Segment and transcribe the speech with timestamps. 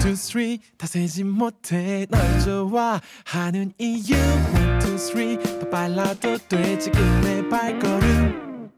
[0.00, 0.58] two, three.
[0.76, 2.06] 다 세지 못해.
[2.08, 4.14] 널 좋아하는 이유.
[4.54, 5.38] One, two, three.
[5.60, 8.70] 더 빨라도 돼 지금의 발걸음.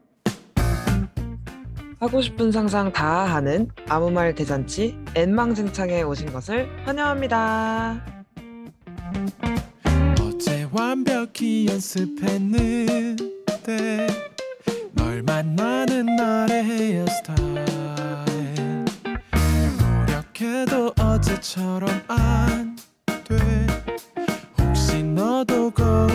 [1.99, 8.05] 하고 싶은 상상 다 하는 아무 말 대잔치 앤망증창에 오신 것을 환영합니다.
[10.19, 13.15] 어제 완벽히 연습했는데
[14.91, 17.63] 널 만나는 날의 헤어스타일
[20.43, 22.77] 노력해도 어제처럼 안
[23.23, 23.67] 돼.
[24.59, 26.12] 혹시 너도 거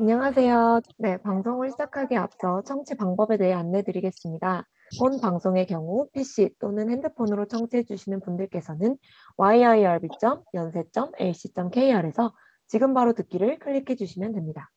[0.00, 0.80] 안녕하세요.
[0.98, 4.66] 네, 방송을 시작하기에 앞서 청취 방법에 대해 안내드리겠습니다.
[4.98, 8.96] 본 방송의 경우 PC 또는 핸드폰으로 청취해 주시는 분들께서는
[9.36, 12.32] yirb.yonsei.ac.kr에서
[12.66, 14.70] 지금 바로 듣기를 클릭해 주시면 됩니다.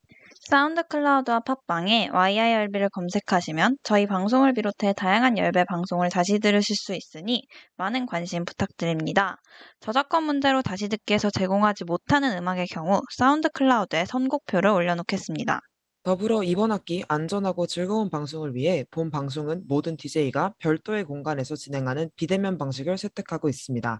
[0.47, 7.47] 사운드 클라우드와 팟빵에 YIRB를 검색하시면 저희 방송을 비롯해 다양한 YIRB 방송을 다시 들으실 수 있으니
[7.77, 9.37] 많은 관심 부탁드립니다.
[9.79, 15.61] 저작권 문제로 다시 듣기에서 제공하지 못하는 음악의 경우 사운드 클라우드에 선곡표를 올려놓겠습니다.
[16.03, 22.59] 더불어 이번 학기 안전하고 즐거운 방송을 위해 본 방송은 모든 DJ가 별도의 공간에서 진행하는 비대면
[22.59, 23.99] 방식을 채택하고 있습니다.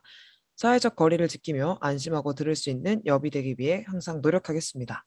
[0.57, 5.03] 사회적 거리를 지키며 안심하고 들을 수 있는 여비 되기 위해 항상 노력하겠습니다.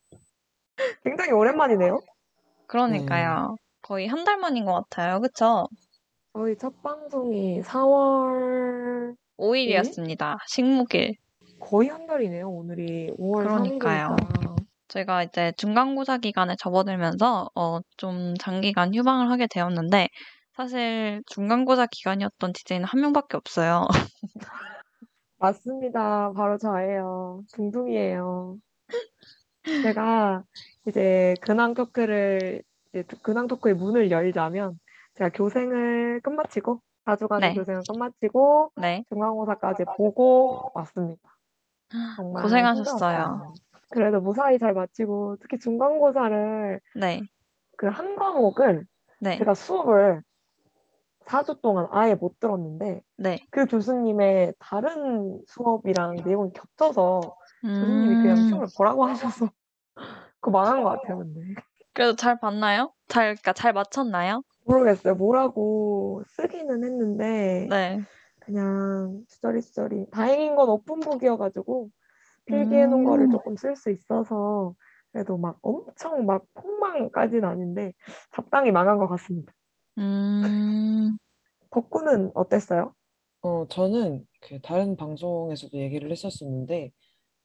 [1.05, 2.01] 굉장히 오랜만이네요.
[2.67, 3.57] 그러니까요.
[3.83, 5.21] 거의 한 달 만인 것 같아요.
[5.21, 5.69] 그쵸?
[6.35, 10.37] 저희 첫 방송이 4월 5일이었습니다.
[10.49, 11.15] 식목일.
[11.61, 12.49] 거의 한 달이네요.
[12.49, 14.17] 오늘이 5월 그러니까요.
[14.17, 14.57] 3일이니까.
[14.89, 20.09] 제가 이제 중간고사 기간에 접어들면서 어, 좀 장기간 휴방을 하게 되었는데
[20.57, 23.87] 사실 중간고사 기간이었던 DJ는 한 명밖에 없어요.
[25.39, 26.33] 맞습니다.
[26.35, 27.43] 바로 저예요.
[27.53, 28.57] 둥둥이에요.
[29.83, 30.43] 제가
[30.89, 32.62] 이제 근황 토크를
[32.94, 34.78] 이제 근황 토크의 문을 열자면
[35.14, 37.54] 제가 교생을 끝마치고 4주간의 네.
[37.54, 39.04] 교생을 끝마치고 네.
[39.09, 41.21] 중간고사까지 보고 왔습니다.
[42.16, 42.84] 정말 고생하셨어요.
[42.84, 43.54] 힘들었어요.
[43.91, 47.22] 그래도 무사히 잘 마치고 특히 중간고사를 네.
[47.77, 48.87] 그한 과목을
[49.21, 49.38] 네.
[49.38, 50.22] 제가 수업을
[51.27, 53.38] 4주 동안 아예 못 들었는데 네.
[53.50, 57.21] 그 교수님의 다른 수업이랑 내용이 겹쳐서
[57.62, 59.50] 교수님이 그냥 음, 시험을 보라고 하셔서
[60.41, 61.41] 그거 망한 것 같아요, 근데.
[61.93, 62.93] 그래도 잘 봤나요?
[63.09, 64.43] 잘, 그러니까 잘 맞췄나요?
[64.65, 65.15] 모르겠어요.
[65.15, 68.00] 뭐라고 쓰기는 했는데 네.
[68.41, 70.06] 그냥 수저리수저리.
[70.10, 71.91] 다행인 건 오픈북이어가지고
[72.47, 73.31] 필기해놓은 거를 음.
[73.31, 74.75] 조금 쓸 수 있어서
[75.12, 77.93] 그래도 막 엄청 막 폭망까지는 아닌데
[78.34, 79.53] 적당히 망한 것 같습니다.
[79.98, 80.43] 음,
[81.71, 82.94] 덕구는 어땠어요?
[83.43, 86.93] 어, 저는 그 다른 방송에서도 얘기를 했었었는데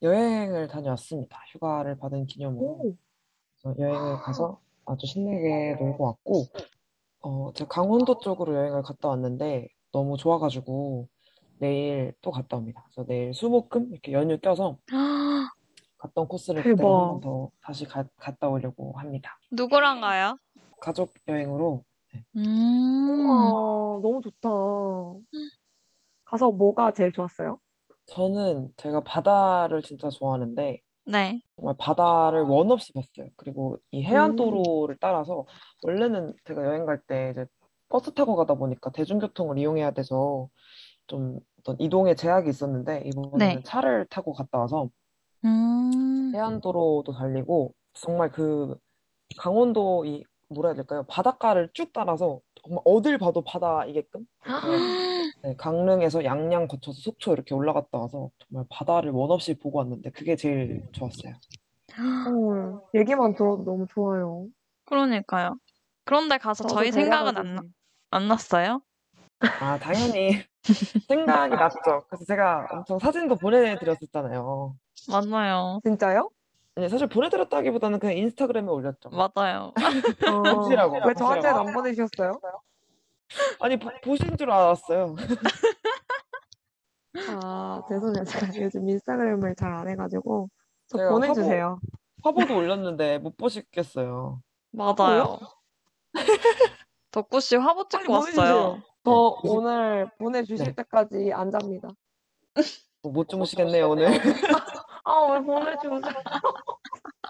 [0.03, 1.39] 여행을 다녀왔습니다.
[1.51, 2.65] 휴가를 받은 기념으로.
[2.65, 2.95] 오,
[3.61, 6.45] 그래서 여행을 가서 아주 신나게 놀고 왔고,
[7.21, 11.07] 어, 제가 강원도 쪽으로 여행을 갔다 왔는데 너무 좋아가지고
[11.59, 12.83] 내일 또 갔다 옵니다.
[12.93, 14.77] 그래서 내일 수목금 이렇게 연휴 껴서
[15.97, 16.89] 갔던 코스를 그대로 대박.
[16.89, 19.37] 한번더 다시 가- 갔다 오려고 합니다.
[19.51, 20.37] 누구랑 가요?
[20.81, 21.85] 가족 여행으로
[22.35, 24.49] 음, 우와, 너무 좋다.
[26.25, 27.57] 가서 뭐가 제일 좋았어요?
[28.05, 31.41] 저는 제가 바다를 진짜 좋아하는데 네.
[31.55, 33.29] 정말 바다를 원 없이 봤어요.
[33.35, 34.05] 그리고 이 음.
[34.05, 35.45] 해안도로를 따라서
[35.83, 37.45] 원래는 제가 여행 갈 때 이제
[37.89, 40.47] 버스 타고 가다 보니까 대중교통을 이용해야 돼서
[41.07, 43.61] 좀 어떤 이동에 제약이 있었는데 이번에는 네.
[43.63, 44.89] 차를 타고 갔다 와서
[45.45, 48.75] 음, 해안도로도 달리고 정말 그
[49.37, 51.03] 강원도 이 뭐라 해야 될까요?
[51.07, 54.25] 바닷가를 쭉 따라서 정말 어딜 봐도 바다이게끔
[55.43, 60.35] 네, 강릉에서 양양 거쳐서 속초 이렇게 올라갔다 와서 정말 바다를 원 없이 보고 왔는데 그게
[60.35, 61.33] 제일 좋았어요.
[62.29, 64.47] 어, 얘기만 들어도 너무 좋아요.
[64.85, 65.57] 그러니까요.
[66.05, 67.61] 그런데 가서 저희 생각은 안, 나-.
[68.11, 68.81] 안 났어요?
[69.39, 70.43] 아, 당연히
[71.07, 72.05] 생각이 났죠.
[72.07, 74.75] 그래서 제가 엄청 사진도 보내드렸었잖아요.
[75.09, 75.79] 맞아요.
[75.83, 76.29] 진짜요?
[76.75, 79.09] 아니, 사실 보내드렸다기보다는 그냥 인스타그램에 올렸죠.
[79.09, 79.73] 맞아요.
[80.27, 81.59] 어, 보시라고, 왜 보시라고.
[81.59, 82.39] 안 보내주셨어요?
[83.59, 85.15] 아니, 보, 보신 줄 알았어요.
[87.43, 88.23] 아, 죄송해요.
[88.25, 90.49] 제가 요즘 인스타그램을 잘 안 해가지고.
[90.87, 91.79] 저 제가 보내주세요.
[92.23, 94.41] 화보도 올렸는데 못 보시겠어요.
[94.71, 95.37] 맞아요.
[97.11, 98.33] 덕구 씨 화보 빨리 찍고 왔어요.
[98.33, 98.81] 보내주세요.
[99.05, 99.11] 저
[99.43, 100.75] 오늘 보내주실 네.
[100.75, 101.89] 때까지 안 잡니다.
[103.03, 104.07] 뭐못 주무시겠네요, 오늘.
[105.03, 106.01] 아, 왜 보내주세요?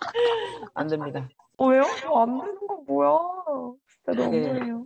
[0.74, 1.28] 안 됩니다.
[1.58, 1.84] 어, 왜요?
[2.02, 3.20] 저안 되는 거 뭐야?
[3.88, 4.42] 진짜 네.
[4.50, 4.86] 너무해요.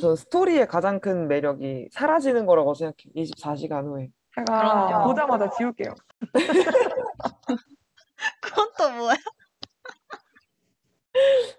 [0.00, 3.12] 저 스토리의 가장 큰 매력이 사라지는 거라고 생각해요.
[3.14, 4.10] 24시간 후에.
[4.34, 5.08] 제가 그럼요.
[5.08, 5.94] 보자마자 지울게요.
[8.40, 8.84] 그건 또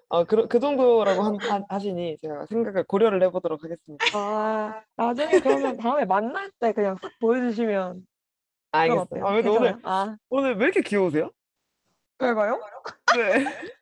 [0.09, 4.03] 아, 그, 그 정도라고 한, 한- 하시니 제가 생각을 고려를 해보도록 하겠습니다.
[4.13, 8.05] 아, 나중에 그러면 다음에 만날 때 그냥 쓱 보여주시면
[8.71, 9.25] 알겠어요.
[9.25, 9.79] 아, 근데 오늘, 괜찮아요?
[9.83, 11.31] 아, 오늘 왜 이렇게 귀여우세요?
[12.19, 12.59] 제가요?
[13.15, 13.45] 네.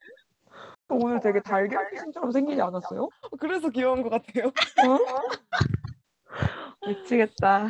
[0.90, 3.08] 오늘 되게 달걀신처럼 생기지 않았어요?
[3.40, 4.48] 그래서 귀여운 것 같아요.
[4.48, 4.52] 어?
[6.88, 7.70] 미치겠다.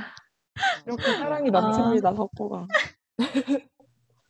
[0.86, 2.68] 이렇게 사랑이 넘칩니다, 덕구가.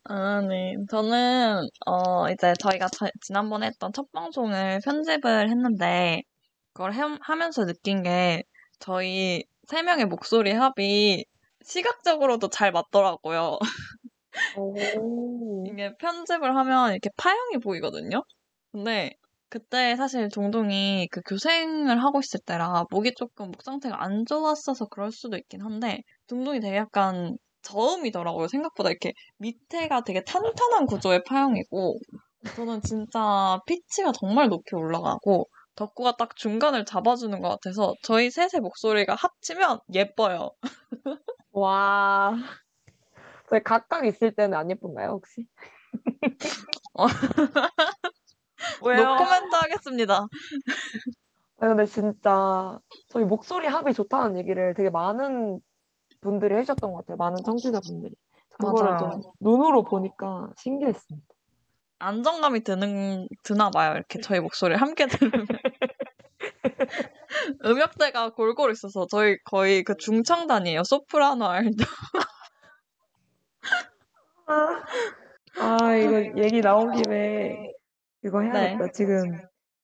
[0.06, 0.76] 아, 네.
[0.90, 6.24] 저는, 어, 이제 저희가 저- 지난번에 했던 첫 방송을 편집을 했는데,
[6.74, 8.44] 그걸 해- 하면서 느낀 게,
[8.80, 11.26] 저희 세 명의 목소리 합이
[11.64, 13.60] 시각적으로도 잘 맞더라고요.
[14.58, 15.64] 오.
[15.68, 18.24] 이게 편집을 하면 이렇게 파형이 보이거든요?
[18.72, 19.12] 근데,
[19.50, 25.12] 그때 사실 동동이 그 교생을 하고 있을 때라 목이 조금 목 상태가 안 좋았어서 그럴
[25.12, 28.48] 수도 있긴 한데, 동동이 되게 약간 저음이더라고요.
[28.48, 32.00] 생각보다 이렇게 밑에가 되게 탄탄한 구조의 파형이고,
[32.56, 39.16] 저는 진짜 피치가 정말 높이 올라가고, 덕구가 딱 중간을 잡아주는 것 같아서 저희 셋의 목소리가
[39.16, 40.52] 합치면 예뻐요.
[41.52, 42.34] 와.
[43.54, 45.46] 저희 각각 있을 때는 안 예쁜가요, 혹시?
[46.96, 47.06] 어.
[48.84, 49.04] 왜요?
[49.06, 50.26] 노코멘트 하겠습니다.
[51.60, 52.80] 아, 근데 진짜
[53.10, 55.60] 저희 목소리 합이 좋다는 얘기를 되게 많은
[56.20, 57.18] 분들이 해주셨던 것 같아요.
[57.18, 58.16] 많은 청취자분들이.
[58.58, 58.98] 그거를.
[58.98, 61.28] 좀 눈으로 보니까 신기했습니다.
[62.00, 63.94] 안정감이 드는, 드나 봐요.
[63.94, 65.46] 이렇게 저희 목소리를 함께 들으면.
[67.64, 70.84] 음역대가 골고루 있어서 저희 거의 그 중창단이에요.
[70.84, 71.86] 소프라노 알죠?
[74.46, 74.84] 아,
[75.60, 77.72] 아, 이거 얘기 나온 김에
[78.22, 78.92] 그거 해야겠다.
[78.92, 79.38] 지금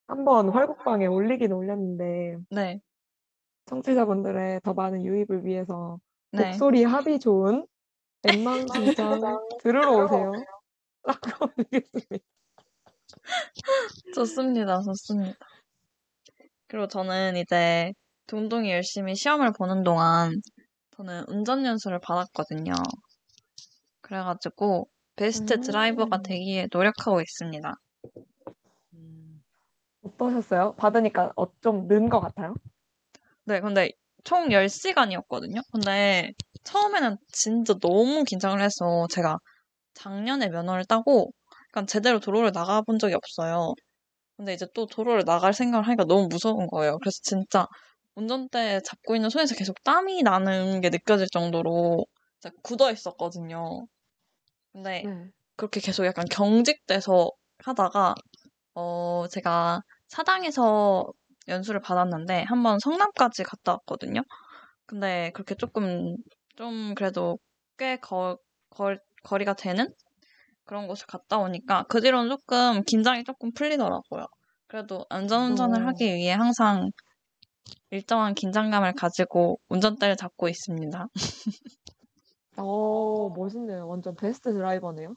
[0.08, 2.80] 한번 활곡방에 올리긴 올렸는데 네.
[3.66, 6.00] 청취자분들의 더 많은 유입을 위해서
[6.32, 6.48] 네.
[6.48, 7.66] 목소리 합이 좋은
[8.24, 9.22] 엠망신장
[9.62, 10.32] 들으러 오세요.
[11.04, 12.26] 라고 올리겠습니다.
[14.16, 14.82] 좋습니다.
[14.82, 15.38] 좋습니다.
[16.68, 17.94] 그리고 저는 이제
[18.28, 20.34] 동동이 열심히 시험을 보는 동안
[20.98, 22.74] 저는 운전 연수를 받았거든요.
[24.10, 25.62] 그래가지고 베스트 음.
[25.62, 27.76] 드라이버가 되기 위해 노력하고 있습니다.
[28.94, 29.44] 음,
[30.04, 30.74] 어떠셨어요?
[30.76, 32.56] 받으니까 어, 좀 는 것 같아요?
[33.46, 33.92] 네, 근데
[34.24, 35.62] 총 10시간이었거든요.
[35.72, 36.32] 근데
[36.64, 39.38] 처음에는 진짜 너무 긴장을 해서 제가
[39.96, 41.32] 작년에 면허를 따고
[41.70, 43.74] 약간 제대로 도로를 나가본 적이 없어요.
[44.38, 46.98] 근데 이제 또 도로를 나갈 생각을 하니까 너무 무서운 거예요.
[47.00, 47.68] 그래서 진짜
[48.16, 52.06] 운전대 잡고 있는 손에서 계속 땀이 나는 게 느껴질 정도로
[52.42, 53.88] 진짜 굳어 있었거든요.
[54.72, 55.32] 근데 네.
[55.56, 58.16] 그렇게 계속 약간 경직돼서 하다가
[58.76, 61.12] 어 제가 사당에서
[61.48, 64.22] 연수를 받았는데 한번 성남까지 갔다 왔거든요.
[64.86, 66.16] 근데 그렇게 조금
[66.56, 67.38] 좀 그래도
[67.78, 68.38] 꽤 거,
[68.70, 69.94] 걸, 거리가 되는
[70.66, 74.26] 그런 곳을 갔다 오니까 그 뒤로는 조금 긴장이 조금 풀리더라고요.
[74.68, 75.88] 그래도 안전운전을 어.
[75.88, 76.92] 하기 위해 항상
[77.92, 81.08] 일정한 긴장감을 가지고 운전대를 잡고 있습니다.
[82.58, 83.88] 어, 멋있네요.
[83.88, 85.16] 완전 베스트 드라이버네요.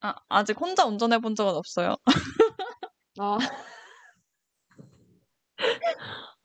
[0.00, 1.96] 아, 아직 혼자 운전해 본 적은 없어요.
[3.20, 3.38] 아.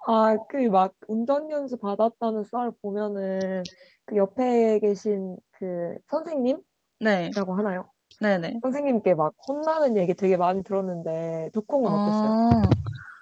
[0.07, 3.63] 아, 그 막 운전 연수 받았다는 썰 보면은
[4.05, 6.63] 그 옆에 계신 그 선생님이라고
[6.99, 7.91] 네, 하나요?
[8.19, 8.59] 네네.
[8.61, 12.29] 선생님께 막 혼나는 얘기 되게 많이 들었는데 듣고 건 어땠어요?
[12.31, 12.61] 아,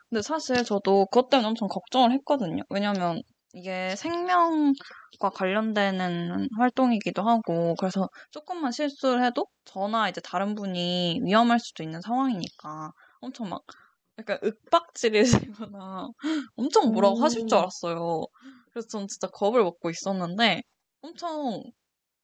[0.09, 2.63] 근데 사실 저도 그것 때문에 엄청 걱정을 했거든요.
[2.69, 3.21] 왜냐면
[3.57, 11.81] 이게 생명과 관련되는 활동이기도 하고, 그래서 조금만 실수를 해도 저나 이제 다른 분이 위험할 수도
[11.81, 13.63] 있는 상황이니까 엄청 막
[14.19, 16.07] 약간 윽박지르시거나
[16.55, 17.59] 엄청 뭐라고 하실 줄 음.
[17.59, 18.25] 알았어요.
[18.71, 20.61] 그래서 전 진짜 겁을 먹고 있었는데
[21.01, 21.63] 엄청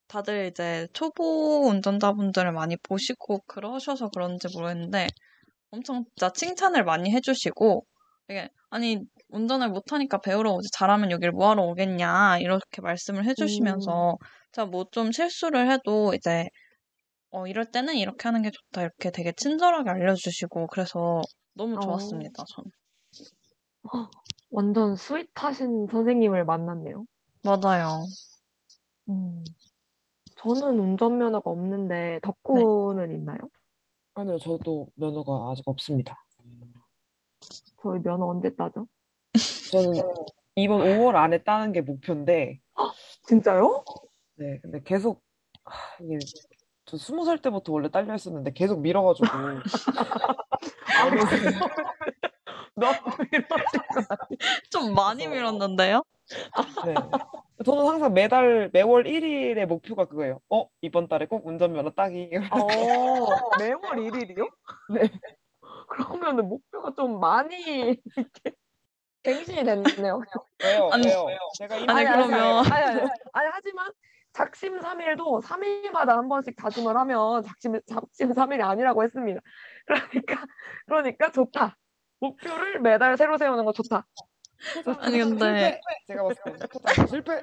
[0.08, 5.08] 다들 이제 초보 운전자분들을 많이 보시고 그러셔서 그런지 모르겠는데
[5.72, 7.86] 엄청 진짜 칭찬을 많이 해주시고
[8.28, 9.00] 되게 아니
[9.34, 14.18] 운전을 못하니까 배우러 오지 잘하면 여기를 뭐하러 오겠냐 이렇게 말씀을 해주시면서
[14.52, 16.48] 제가 뭐좀 실수를 해도 이제
[17.32, 21.22] 어 이럴 때는 이렇게 하는 게 좋다 이렇게 되게 친절하게 알려주시고 그래서
[21.56, 21.80] 너무 어.
[21.82, 22.66] 좋았습니다 전
[24.52, 27.06] 완전 스윗하신 선생님을 만났네요.
[27.44, 28.06] 맞아요
[29.10, 29.44] 음.
[30.38, 33.38] 저는 운전면허가 없는데 덕구는 있나요?
[34.16, 36.16] 아니요, 저도 면허가 아직 없습니다.
[37.82, 38.88] 저희 면허 언제 따죠?
[39.74, 40.04] 저는
[40.56, 42.60] 이번 5월 안에 따는 게 목표인데,
[43.28, 43.84] 진짜요?
[44.36, 45.24] 네, 근데 계속,
[45.66, 46.20] 하, 이게,
[46.86, 49.26] 저 스무 살 때부터 원래 딸려 있었는데 계속 미뤄가지고,
[50.96, 51.10] 아,
[52.76, 52.94] 너무.
[54.70, 56.04] 좀 많이 밀었는데요
[56.86, 56.94] 네.
[57.66, 60.40] 저는 항상 매달, 매월 1일의 목표가 그거예요.
[60.52, 62.30] 어, 이번 달에 꼭 운전면허 따기.
[62.52, 62.68] 어,
[63.60, 64.48] 매월 1일이요?
[64.94, 65.10] 네.
[65.90, 67.56] 그러면 그러면은 목표가 좀 많이
[68.16, 68.52] 이렇게
[69.24, 70.22] 갱신이 됐네요.
[70.64, 70.90] 왜요?
[70.92, 71.38] 아니, 왜요?
[71.58, 73.92] 제가 이미 아니, 아니, 그러면- 아니, 아니, 아니, 아니, 하지만
[74.34, 79.40] 작심 삼일도 3일마다 한 번씩 다짐을 하면 작심 작심 삼일이 아니라고 했습니다.
[79.86, 80.46] 그러니까
[80.86, 81.78] 그러니까 좋다.
[82.20, 84.06] 목표를 매달 새로 세우는 거 좋다.
[85.00, 85.82] 아니 근데 실패!
[86.08, 86.44] 제가 봤을
[87.04, 87.42] 때 실패!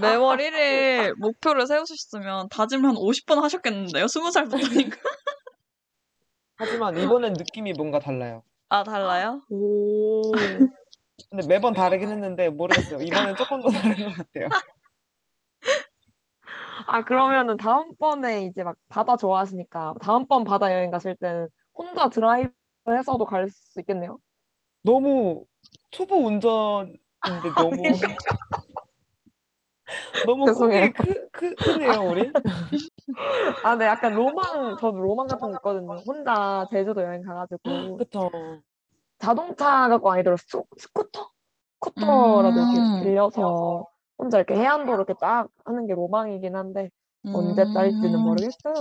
[0.00, 4.04] 매월 1일 목표를 세우셨으면 다짐을 한 50번 하셨겠는데요?
[4.06, 4.98] 20살부터니까.
[6.56, 8.42] 하지만 이번엔 느낌이 뭔가 달라요.
[8.68, 9.42] 아 달라요?
[9.50, 10.32] 오.
[11.30, 13.00] 근데 매번 다르긴 했는데 모르겠어요.
[13.02, 14.48] 이번엔 조금 더 다른 것 같아요.
[16.86, 22.52] 아 그러면은 다음번에 이제 막 바다 좋아하시니까 다음번 바다 여행 가실 때는 혼자 드라이브
[22.88, 24.18] 해서도 갈 수 있겠네요.
[24.82, 25.44] 너무
[25.90, 26.98] 초보 운전인데
[27.56, 27.82] 너무
[30.26, 30.92] 너무 죄송해요.
[30.92, 32.30] 크, 크, 크네요 우리.
[33.64, 36.02] 아, 네, 약간 로망, 저도 로망 같은 거 있거든요.
[36.06, 38.30] 혼자 제주도 여행 가가지고 그쵸.
[39.18, 41.30] 자동차 갖고 아니더라도 스, 스쿠터?
[41.80, 42.66] 스쿠터라도 음.
[42.74, 43.86] 이렇게 빌려서
[44.18, 46.90] 혼자 이렇게 해안도로 이렇게 딱 하는 게 로망이긴 한데
[47.32, 48.22] 언제 딸지는 음.
[48.22, 48.74] 모르겠어요.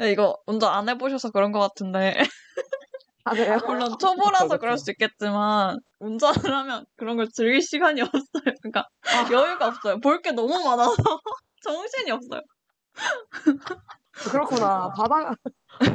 [0.00, 2.14] 네, 이거 운전 안 해보셔서 그런 것 같은데
[3.24, 3.56] 아, 그래요?
[3.66, 4.84] 물론 초보라서 그쵸, 그럴 그쵸.
[4.84, 8.54] 수 있겠지만 운전을 하면 그런 걸 즐길 시간이 없어요.
[8.62, 9.28] 그러니까 아.
[9.32, 10.00] 여유가 없어요.
[10.00, 10.94] 볼 게 너무 많아서
[11.62, 12.40] 정신이 없어요.
[14.30, 14.90] 그렇구나.
[14.96, 15.34] 바다가,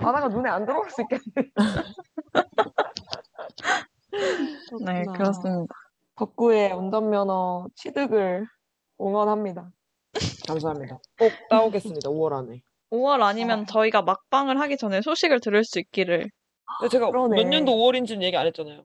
[0.02, 1.52] 바다가 눈에 안 들어올 수 있겠네.
[4.86, 5.04] 네.
[5.16, 5.74] 그렇습니다.
[6.16, 8.46] 덕구의 운전면허 취득을
[9.00, 9.70] 응원합니다.
[10.48, 10.98] 감사합니다.
[11.18, 12.10] 꼭 따오겠습니다.
[12.10, 12.62] 5월 안에.
[12.92, 16.30] 5월 아니면 저희가 막방을 하기 전에 소식을 들을 수 있기를.
[16.78, 17.36] 근데 제가 그러네.
[17.36, 18.84] 몇 년도 5월인지는 얘기 안 했잖아요.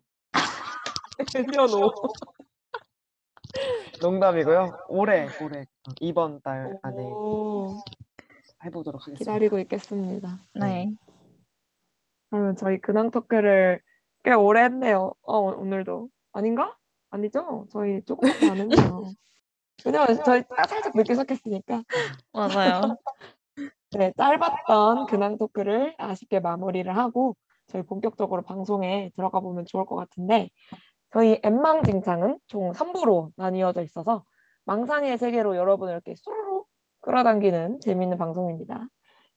[1.55, 1.93] 면허.
[4.03, 4.79] 농담이고요.
[4.89, 5.65] 올해 올해
[6.01, 7.81] 이번 달 안에 오,
[8.65, 9.19] 해보도록 하겠습니다.
[9.19, 10.39] 기다리고 있겠습니다.
[10.55, 10.93] 네.
[12.31, 13.81] 그러면 저희 근황 토크를
[14.25, 15.13] 꽤 오래 했네요.
[15.23, 16.09] 어, 오늘도.
[16.33, 16.77] 아닌가?
[17.11, 17.67] 아니죠?
[17.71, 19.05] 저희 조금밖에 안 했네요.
[19.85, 21.85] 왜냐면 저희 딱 살짝 늦게 시작했으니까.
[22.33, 22.97] 맞아요.
[23.93, 27.37] 네, 짧았던 근황 토크를 아쉽게 마무리를 하고
[27.75, 30.49] 저희 본격적으로 방송에 들어가 보면 좋을 것 같은데
[31.13, 34.25] 저희 엠망징창은 총 3부로 나뉘어져 있어서
[34.65, 36.65] 망상의 세계로 여러분을 이렇게 수루루
[37.01, 38.87] 끌어당기는 재미있는 방송입니다.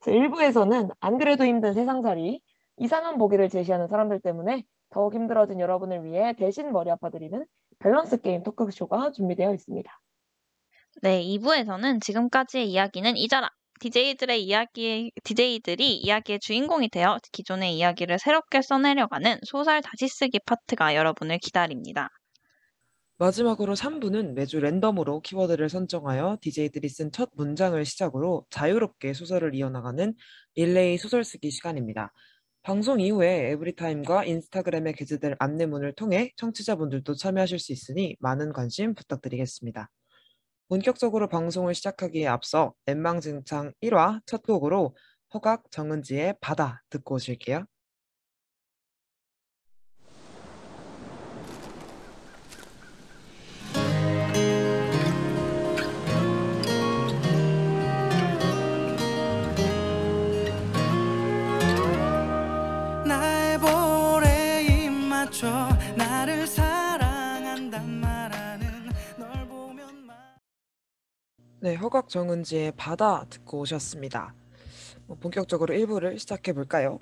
[0.02, 2.40] 1부에서는 안 그래도 힘든 세상살이
[2.78, 7.44] 이상한 보기를 제시하는 사람들 때문에 더욱 힘들어진 여러분을 위해 대신 머리 아파드리는
[7.80, 10.00] 밸런스 게임 토크쇼가 준비되어 있습니다.
[11.02, 13.50] 네, 2부에서는 지금까지의 이야기는 잊어라.
[13.80, 21.38] DJ들의 이야기, DJ들이 이야기의 주인공이 되어 기존의 이야기를 새롭게 써내려가는 소설 다시 쓰기 파트가 여러분을
[21.40, 22.10] 기다립니다.
[23.20, 30.14] 마지막으로 3부는 매주 랜덤으로 키워드를 선정하여 DJ들이 쓴 첫 문장을 시작으로 자유롭게 소설을 이어나가는
[30.56, 32.14] 릴레이 소설 쓰기 시간입니다.
[32.62, 39.90] 방송 이후에 에브리타임과 인스타그램에 게재될 안내문을 통해 청취자분들도 참여하실 수 있으니 많은 관심 부탁드리겠습니다.
[40.70, 44.96] 본격적으로 방송을 시작하기에 앞서 엠망증창 1화 첫 곡으로
[45.34, 47.66] 허각 정은지의 바다 듣고 오실게요.
[71.60, 74.34] 네, 허각 정은지의 바다 듣고 오셨습니다.
[75.08, 77.00] 뭐 본격적으로 1부를 시작해 볼까요?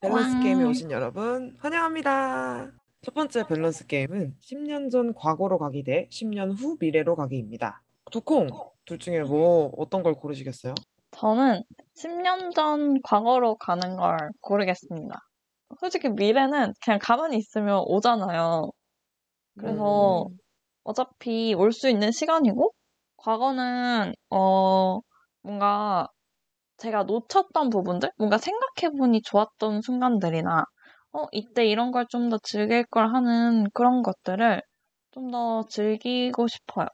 [0.00, 0.42] 밸런스 와.
[0.42, 2.72] 게임에 오신 여러분 환영합니다.
[3.02, 7.82] 첫 번째 밸런스 게임은 10년 전 과거로 가기 대 10년 후 미래로 가기입니다.
[8.10, 8.48] 두콩
[8.84, 10.74] 둘 중에 뭐 어떤 걸 고르시겠어요?
[11.12, 11.62] 저는
[11.96, 15.20] 10년 전 과거로 가는 걸 고르겠습니다.
[15.78, 18.70] 솔직히 미래는 그냥 가만히 있으면 오잖아요.
[19.58, 20.36] 그래서 음.
[20.84, 22.72] 어차피 올 수 있는 시간이고,
[23.22, 25.00] 과거는, 어,
[25.42, 26.08] 뭔가
[26.78, 28.10] 제가 놓쳤던 부분들?
[28.18, 30.64] 뭔가 생각해보니 좋았던 순간들이나,
[31.14, 34.62] 어, 이때 이런 걸 좀 더 즐길 걸 하는 그런 것들을
[35.12, 36.86] 좀 더 즐기고 싶어요.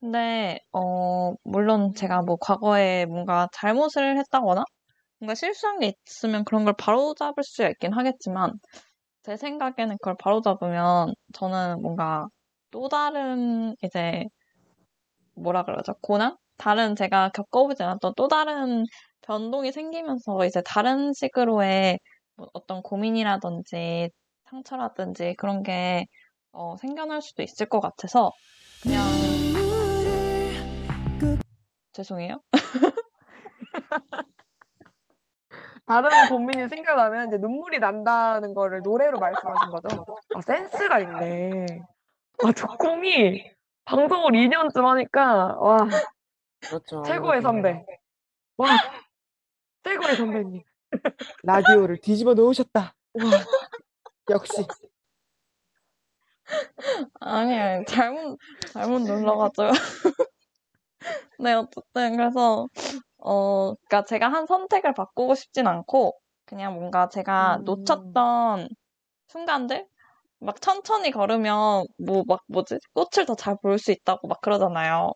[0.00, 4.64] 근데, 어, 물론 제가 뭐 과거에 뭔가 잘못을 했다거나,
[5.20, 8.52] 뭔가 실수한 게 있으면 그런 걸 바로 잡을 수 있긴 하겠지만,
[9.22, 12.26] 제 생각에는 그걸 바로 잡으면 저는 뭔가
[12.70, 14.24] 또 다른 이제
[15.34, 15.94] 뭐라 그러죠?
[16.00, 16.36] 고난?
[16.58, 18.84] 다른 제가 겪어보지 않았던 또 다른
[19.22, 21.98] 변동이 생기면서 이제 다른 식으로의
[22.36, 24.10] 뭐 어떤 고민이라든지
[24.50, 26.06] 상처라든지 그런 게
[26.52, 28.30] 어, 생겨날 수도 있을 것 같아서
[28.82, 29.02] 그냥
[31.92, 32.40] 죄송해요.
[35.86, 40.04] 다른 고민이 생겨나면 이제 눈물이 난다는 거를 노래로 말씀하신 거죠?
[40.34, 41.66] 아, 센스가 있네.
[42.44, 43.44] 아, 조콩이
[43.84, 45.78] 방송을 2년쯤 하니까, 와,
[46.60, 47.02] 그렇죠.
[47.02, 47.84] 최고의 선배.
[48.56, 48.68] 와,
[49.84, 50.62] 최고의 선배님.
[51.42, 52.94] 라디오를 뒤집어 놓으셨다.
[53.14, 53.22] 와,
[54.30, 54.66] 역시.
[57.20, 58.38] 아니, 아니, 잘못,
[58.72, 59.70] 잘못 눌러가지고.
[61.40, 62.68] 네, 어쨌든, 그래서,
[63.18, 67.64] 어, 그니까 제가 한 선택을 바꾸고 싶진 않고, 그냥 뭔가 제가 음.
[67.64, 68.68] 놓쳤던
[69.28, 69.88] 순간들?
[70.42, 72.78] 막 천천히 걸으면, 뭐, 막, 뭐지?
[72.94, 75.12] 꽃을 더 잘 볼 수 있다고 막 그러잖아요.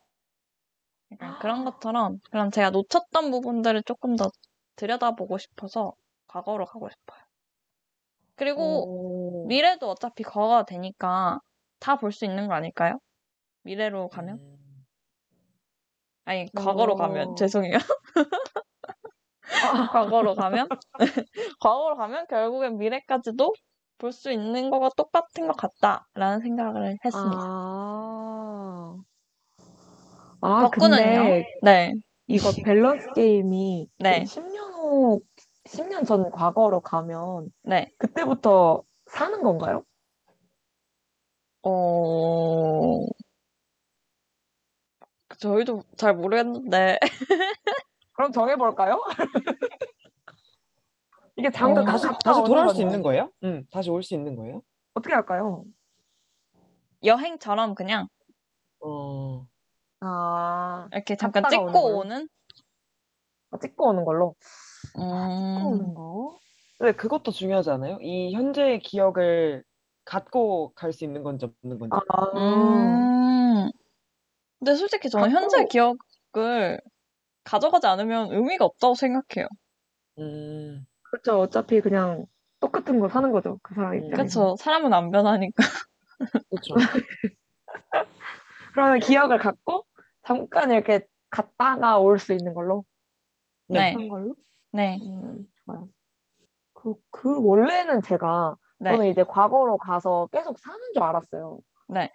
[1.12, 4.30] 약간 그런 것처럼, 그럼 제가 놓쳤던 부분들을 조금 더
[4.76, 5.94] 들여다보고 싶어서,
[6.28, 7.20] 과거로 가고 싶어요.
[8.36, 9.42] 그리고, 오.
[9.42, 11.40] 미래도 어차피 과거가 되니까
[11.80, 12.98] 다 볼 수 있는 거 아닐까요?
[13.64, 14.38] 미래로 가면?
[14.38, 14.86] 음,
[16.24, 16.96] 아니, 과거로 어.
[16.96, 17.78] 가면, 죄송해요.
[19.90, 20.68] 과거로 가면?
[21.60, 23.54] 과거로 가면 결국엔 미래까지도
[23.98, 27.42] 볼 수 있는 거가 똑같은 것 같다라는 생각을 했습니다.
[27.42, 28.96] 아.
[30.40, 31.02] 아, 덕구는요?
[31.06, 31.92] 근데 네.
[32.26, 34.24] 이거 밸런스 게임이 그 네.
[34.24, 35.20] 10년 후,
[35.66, 37.90] 10년 전 과거로 가면 네.
[37.98, 39.82] 그때부터 사는 건가요?
[41.62, 43.06] 어,
[45.38, 46.98] 저희도 잘 모르겠는데.
[48.12, 49.00] 그럼 정해볼까요?
[51.36, 52.80] 이게 어, 장도 다 다시, 다시 오는 돌아올 수.
[52.80, 53.30] 있는 거예요?
[53.44, 54.62] 응, 다시 올 수 있는 거예요?
[54.94, 55.64] 어떻게 할까요?
[57.04, 58.08] 여행처럼 그냥
[58.80, 59.46] 어,
[60.00, 62.28] 아, 이렇게 잠깐 갔다가 찍고 오는 오는?
[63.60, 64.34] 찍고 오는 걸로.
[64.94, 66.38] 찍고 음, 오는 거.
[66.78, 67.98] 근데 그것도 중요하지 않아요?
[68.00, 69.62] 이 현재의 기억을
[70.04, 71.96] 갖고 갈 수 있는 건지 없는 건지.
[72.08, 73.70] 아, 음.
[74.58, 75.68] 근데 솔직히 저는 현재 갖고-
[76.34, 76.80] 기억을
[77.44, 79.46] 가져가지 않으면 의미가 없다고 생각해요.
[80.18, 80.86] 음,
[81.22, 81.40] 그렇죠.
[81.40, 82.26] 어차피 그냥
[82.60, 83.58] 똑같은 거 사는 거죠.
[83.62, 84.04] 그 사람 음.
[84.04, 84.24] 입장에서.
[84.52, 84.56] 그쵸.
[84.62, 85.62] 사람은 안 변하니까.
[86.50, 86.74] 그렇죠.
[88.72, 89.86] 그러면 기억을 갖고
[90.22, 92.84] 잠깐 이렇게 갔다가 올 수 있는 걸로.
[93.68, 93.94] 네.
[94.08, 94.34] 걸로?
[94.72, 94.98] 네.
[95.02, 95.88] 음, 좋아요.
[96.74, 98.90] 그, 그 원래는 제가 네.
[98.92, 101.58] 저는 이제 과거로 가서 계속 사는 줄 알았어요.
[101.88, 102.12] 네.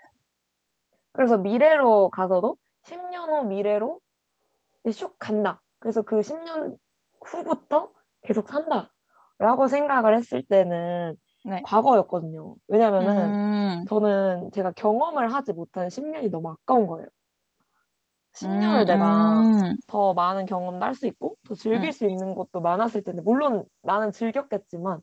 [1.14, 4.00] 그래서 미래로 가서도 10년 후 미래로
[4.86, 5.62] 슉 간다.
[5.80, 6.78] 그래서 그 10년
[7.26, 7.92] 후부터
[8.24, 8.94] 계속 산다.
[9.40, 11.62] 라고 생각을 했을 때는 네.
[11.64, 12.56] 과거였거든요.
[12.68, 17.08] 왜냐면은 음, 저는 제가 경험을 하지 못한 10년이 너무 아까운 거예요.
[18.34, 21.92] 10년을 음, 내가 음, 더 많은 경험도 할 수 있고 더 즐길 음.
[21.94, 25.02] 수 있는 것도 많았을 텐데 물론 나는 즐겼겠지만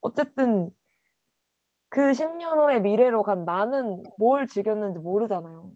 [0.00, 0.70] 어쨌든
[1.90, 5.72] 그 10년 후의 미래로 간 나는 뭘 즐겼는지 모르잖아요.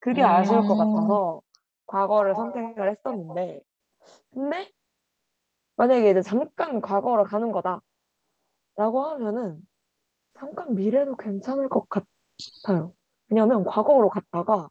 [0.00, 0.76] 그게 아쉬울 것 음.
[0.76, 1.42] 같아서
[1.86, 3.60] 과거를 선택을 했었는데
[4.34, 4.70] 근데
[5.76, 7.80] 만약에 이제 잠깐 과거로 가는 거다
[8.76, 9.60] 라고 하면은
[10.34, 12.94] 잠깐 미래도 괜찮을 것 같아요.
[13.28, 14.68] 왜냐면 과거로 갔다가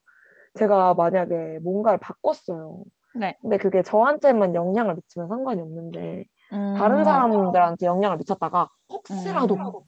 [0.56, 2.84] 제가 만약에 뭔가를 바꿨어요.
[3.14, 3.38] 네.
[3.42, 6.26] 근데 그게 저한테만 영향을 미치면 상관이 없는데
[6.74, 9.84] 다른 음, 사람들한테 영향을 미쳤다가 혹시라도 음.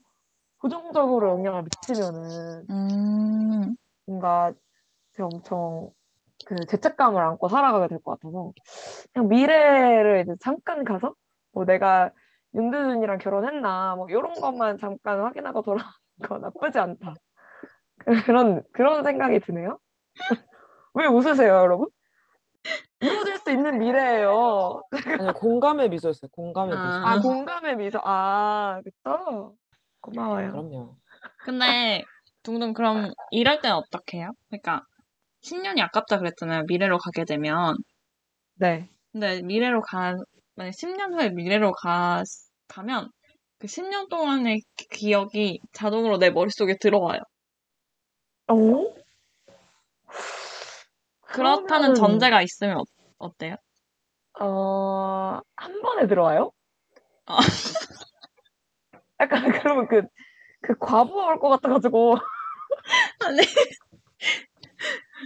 [0.59, 4.53] 부정적으로 영향을 미치면은 음, 뭔가
[5.13, 5.91] 제가 엄청
[6.45, 8.51] 그 죄책감을 안고 살아가게 될 것 같아서
[9.13, 11.13] 그냥 미래를 이제 잠깐 가서
[11.53, 12.11] 뭐 내가
[12.55, 15.85] 윤두준이랑 결혼했나 뭐 이런 것만 잠깐 확인하고 돌아오는
[16.23, 17.15] 거 나쁘지 않다
[18.25, 19.79] 그런 그런 생각이 드네요.
[20.95, 21.87] 왜 웃으세요, 여러분?
[23.01, 24.81] 이루어질 수 있는 미래예요.
[25.19, 26.29] 아니, 공감의 미소였어요.
[26.31, 26.87] 공감의 미소.
[26.87, 27.11] 아.
[27.11, 27.99] 아 공감의 미소.
[28.03, 29.55] 아 그쵸?
[30.01, 30.51] 고마워요.
[30.51, 30.95] 그럼요.
[31.43, 32.03] 근데
[32.43, 34.31] 둥둥 그럼 일할 때는 어떻게 해요?
[34.49, 34.85] 그러니까
[35.43, 36.63] 10년이 아깝다 그랬잖아요.
[36.67, 37.75] 미래로 가게 되면.
[38.55, 38.89] 네.
[39.11, 40.15] 근데 미래로 가,
[40.55, 42.23] 만약 10년 후에 미래로 가,
[42.67, 43.09] 가면
[43.59, 47.19] 그 10년 동안의 기- 기억이 자동으로 내 머릿속에 들어와요.
[48.47, 48.55] 어?
[51.27, 52.83] 그렇다는 그러면은, 전제가 있으면 어,
[53.17, 53.55] 어때요?
[54.39, 56.51] 어, 한 번에 들어와요?
[57.25, 57.37] 아.
[59.19, 60.01] 약간 그러면 그,
[60.61, 62.17] 그 과부하 올것 같아가지고.
[63.25, 63.37] 아니.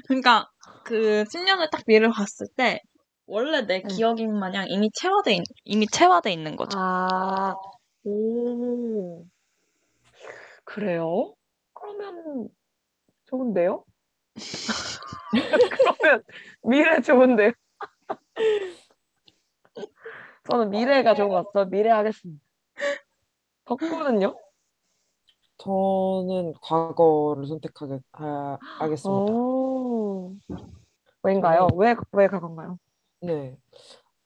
[0.06, 0.50] 그러니까
[0.84, 2.80] 그 10년을 딱 미래로 갔을 때
[3.26, 3.88] 원래 내 네.
[3.88, 6.78] 기억인 마냥 이미 체화돼 있, 이미 체화돼 있는 거죠.
[6.80, 7.56] 아,
[8.06, 9.26] 오.
[10.64, 11.34] 그래요?
[11.74, 12.50] 그러면
[13.26, 13.84] 좋은데요?
[16.00, 16.24] 그러면
[16.64, 17.52] 미래 좋은데요?
[20.50, 21.70] 저는 미래가 좋은 것 같아요.
[21.70, 22.42] 미래 하겠습니다.
[23.66, 24.38] 덕구는요?
[25.58, 29.34] 저는 과거를 선택하게 하, 하겠습니다.
[30.28, 30.38] 오.
[31.24, 31.68] 왜인가요?
[31.76, 32.80] 왜, 왜 그건가요?
[33.22, 33.58] 네.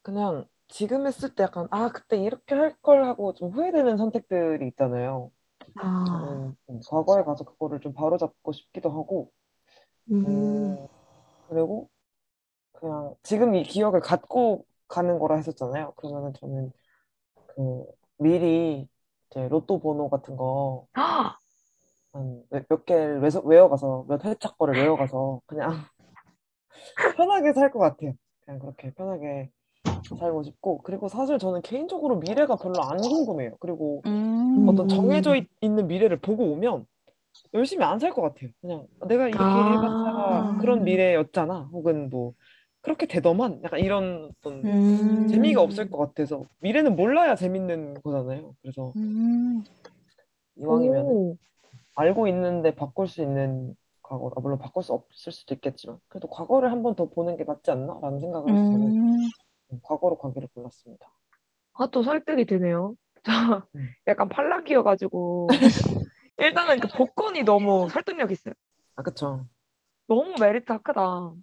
[0.02, 5.32] 그냥 지금 했을 때 약간 아 그때 이렇게 할 걸 하고 좀 후회되는 선택들이 있잖아요.
[5.76, 9.32] 아, 좀 과거에 가서 그거를 좀 바로잡고 싶기도 하고
[10.12, 10.88] 음, 음,
[11.48, 11.90] 그리고
[12.74, 15.94] 그냥 지금 이 기억을 갖고 가는 거라 했었잖아요.
[15.98, 16.74] 그러면은 저는
[17.48, 17.86] 그
[18.20, 18.88] 미리
[19.32, 21.38] 이제 로또 번호 같은 거 아,
[22.14, 25.72] 한몇 개를 외워가서 몇 회차 거를 외워가서 그냥
[27.16, 28.14] 편하게 살 것 같아요.
[28.46, 29.50] 그냥 그렇게 편하게
[30.20, 33.56] 살고 싶고 그리고 사실 저는 개인적으로 미래가 별로 안 궁금해요.
[33.60, 34.68] 그리고 음.
[34.68, 36.86] 어떤 정해져 있, 는 미래를 보고 오면
[37.54, 38.50] 열심히 안 살 것 같아요.
[38.62, 39.72] 그냥 내가 이렇게 아.
[39.74, 41.70] 해봤자 그런 미래였잖아.
[41.72, 42.34] 혹은 뭐
[42.82, 45.28] 그렇게 되더만 약간 이런 어떤 음.
[45.28, 48.54] 재미가 없을 것 같아서 미래는 몰라야 재밌는 거잖아요.
[48.62, 49.64] 그래서 음.
[50.58, 51.38] 이왕이면 오,
[51.96, 56.72] 알고 있는데 바꿀 수 있는 과거, 아, 물론 바꿀 수 없을 수도 있겠지만 그래도 과거를
[56.72, 59.30] 한 번 더 보는 게 낫지 않나 라는 생각을 해서 저는 음.
[59.84, 61.08] 과거로 가기를 골랐습니다.
[61.74, 62.96] 아, 또 설득이 되네요.
[63.24, 63.96] 저 음.
[64.08, 65.48] 약간 팔락이어가지고
[66.38, 68.54] 일단은 그 복권이 너무 설득력 있어요.
[68.96, 69.46] 아, 그쵸.
[70.08, 71.34] 너무 메리트가 크다.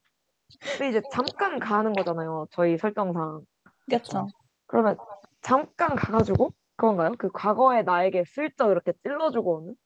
[0.76, 2.48] 근데 이제 잠깐 가는 거잖아요.
[2.52, 3.42] 저희 설정상.
[3.88, 4.28] 그쵸.
[4.66, 4.98] 그러면
[5.42, 7.12] 잠깐 가가지고 그건가요?
[7.18, 9.76] 그 과거의 나에게 슬쩍 이렇게 찔러주고 오는?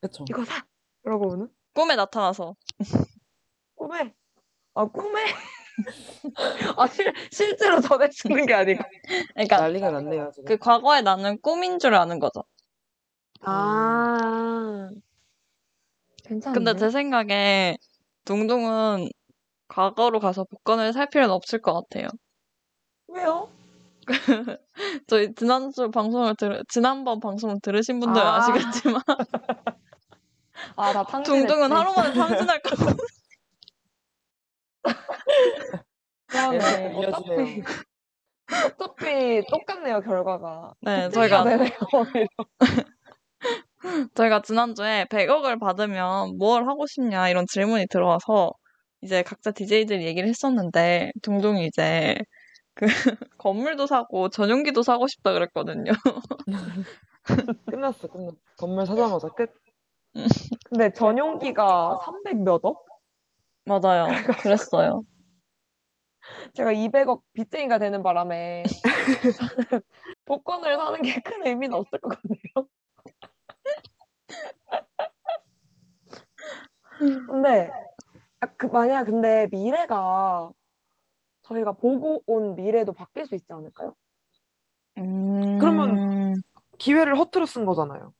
[0.00, 0.24] 그쵸.
[0.28, 0.64] 이거 사!
[1.04, 1.48] 이러고 오는?
[1.74, 2.54] 꿈에 나타나서.
[3.74, 4.14] 꿈에?
[4.74, 5.24] 아, 꿈에?
[6.76, 8.82] 아, 실, 실제로 전해주는 게 아니고.
[9.34, 10.44] 그러니까 난리가 났네요, 지금.
[10.46, 12.44] 그 과거에 나는 꿈인 줄 아는 거죠.
[13.40, 14.88] 아,
[16.24, 16.54] 괜찮네.
[16.54, 17.76] 근데 제 생각에
[18.24, 19.08] 둥둥은
[19.68, 22.08] 과거로 가서 복권을 살 필요는 없을 것 같아요.
[23.08, 23.50] 왜요?
[25.06, 28.36] 저희 지난주 방송을 들, 지난번 방송을 들으신 분들은 아.
[28.36, 28.40] 아...
[28.42, 29.02] 시겠지만
[30.76, 31.46] 아, 나 탕진했지.
[31.46, 32.76] 둥둥은 하루 만에 탕진할 거.
[36.30, 37.62] 계속 어차피.
[38.78, 40.72] 어차피 똑같네요, 결과가.
[40.80, 41.68] 네, 저희가 오히려.
[44.14, 48.52] 저희가 지난주에 100억을 받으면 뭘 하고 싶냐 이런 질문이 들어와서
[49.02, 52.16] 이제 각자 DJ들이 얘기를 했었는데 둥둥이 이제
[52.78, 52.86] 그
[53.38, 55.90] 건물도 사고 전용기도 사고 싶다 그랬거든요.
[57.66, 58.36] 끝났어, 끝났어.
[58.56, 59.52] 건물 사자마자 끝.
[60.66, 62.86] 근데 전용기가 300 몇 억?
[63.64, 64.06] 맞아요.
[64.42, 65.02] 그랬어요.
[66.54, 68.62] 제가 200억 빚쟁이가 되는 바람에
[70.24, 72.68] 복권을 사는 게 큰 의미는 없을 것 같네요.
[77.26, 77.70] 근데
[78.40, 80.50] 아, 그 만약 근데 미래가
[81.48, 83.94] 저희가 보고 온 미래도 바뀔 수 있지 않을까요?
[84.98, 85.58] 음...
[85.58, 86.42] 그러면-
[86.78, 88.12] 기회를 허투루 쓴 거잖아요.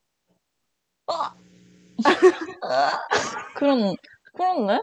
[3.56, 3.94] 그런
[4.34, 4.82] 그렇네.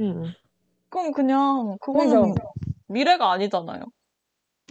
[0.00, 0.24] 음.
[0.88, 2.52] 그럼 그냥 그거는 그죠.
[2.86, 3.82] 미래가 아니잖아요.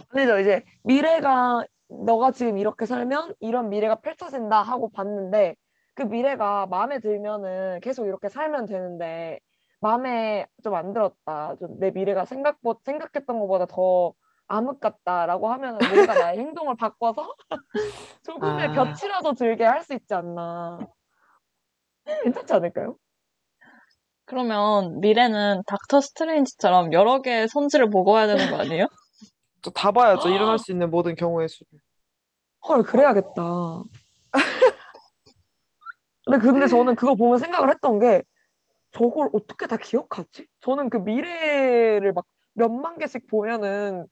[0.08, 0.38] 아니죠.
[0.40, 5.54] 이제 미래가 너가 지금 이렇게 살면 이런 미래가 펼쳐진다 하고 봤는데
[5.94, 9.38] 그 미래가 마음에 들면은 계속 이렇게 살면 되는데
[9.80, 11.56] 마음에 좀 안 들었다.
[11.60, 14.14] 좀 내 미래가 생각보 생각했던 것보다 더
[14.48, 17.34] 암흑 같다라고 하면은 뭔가 나의 행동을 바꿔서
[18.24, 18.72] 조금의 아.
[18.72, 20.78] 볕이라도 들게 할 수 있지 않나.
[22.24, 22.96] 괜찮지 않을까요?
[24.24, 28.86] 그러면 미래는 닥터 스트레인지처럼 여러 개의 선지를 보고 와야 되는 거 아니에요?
[29.62, 30.28] 또 다 봐야죠.
[30.30, 31.80] 일어날 수 있는 모든 경우의 수를.
[32.68, 33.42] 헐, 그래야겠다.
[36.24, 38.22] 근데 근데 저는 그거 보면 생각을 했던 게
[38.96, 40.46] 저걸 어떻게 다 기억하지?
[40.60, 44.06] 저는 그 미래를 막 몇만 개씩 보면은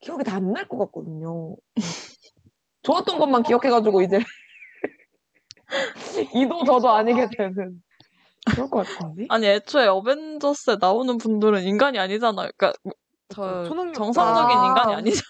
[0.00, 1.56] 기억이 다 안 날 것 같거든요.
[2.82, 4.18] 좋았던 것만 기억해가지고 이제
[6.34, 7.82] 이도 저도 아니게 되는
[8.50, 9.26] 그럴 것 같은데?
[9.28, 12.50] 아니 애초에 어벤져스에 나오는 분들은 인간이 아니잖아요.
[12.56, 12.72] 그러니까
[13.28, 14.66] 저 초능력- 정상적인 아.
[14.66, 15.22] 인간이 아니잖아요.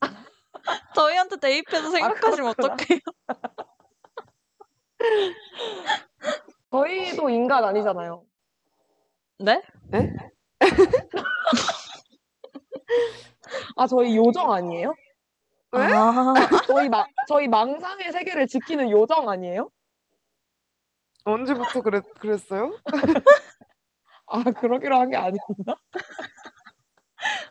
[0.94, 2.74] 저희한테 대입해서 생각하시면 그렇구나.
[2.74, 3.00] 어떡해요?
[6.70, 8.22] 저희도 인간 아니잖아요.
[9.38, 9.62] 네?
[13.76, 14.94] 아 저희 요정 아니에요?
[15.72, 15.84] 왜?
[15.84, 16.34] 아,
[16.66, 19.70] 저희 마, 저희 망상의 세계를 지키는 요정 아니에요?
[21.24, 22.76] 언제부터 그랬, 그랬어요?
[24.26, 25.76] 아 그러기로 한 게 아니었나?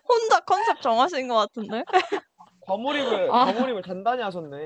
[0.07, 1.83] 혼자 컨셉 정하신 것 같은데?
[2.61, 3.45] 과몰입을, 아.
[3.45, 4.57] 과몰입을 단단히 하셨네.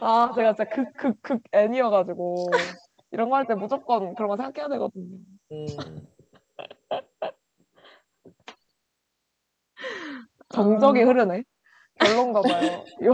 [0.00, 2.50] 아, 제가 진짜 극, 극, 극 N이어가지고,
[3.14, 5.18] 이런 거 할 때 무조건 그런 거 생각해야 되거든요.
[5.52, 5.66] 음.
[10.50, 11.06] 정적이 아.
[11.06, 11.44] 흐르네.
[12.00, 12.84] 별론가 봐요.
[13.06, 13.12] 요,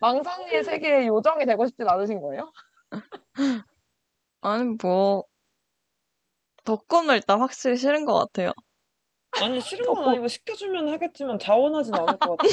[0.00, 2.50] 망상의 세계의 요정이 되고 싶진 않으신 거예요?
[4.42, 5.24] 아니 뭐
[6.64, 8.50] 덕분은 일단 확실히 싫은 것 같아요.
[9.40, 12.48] 아니 싫은 건 아니고 시켜주면 하겠지만 자원하진 않을 것 같아.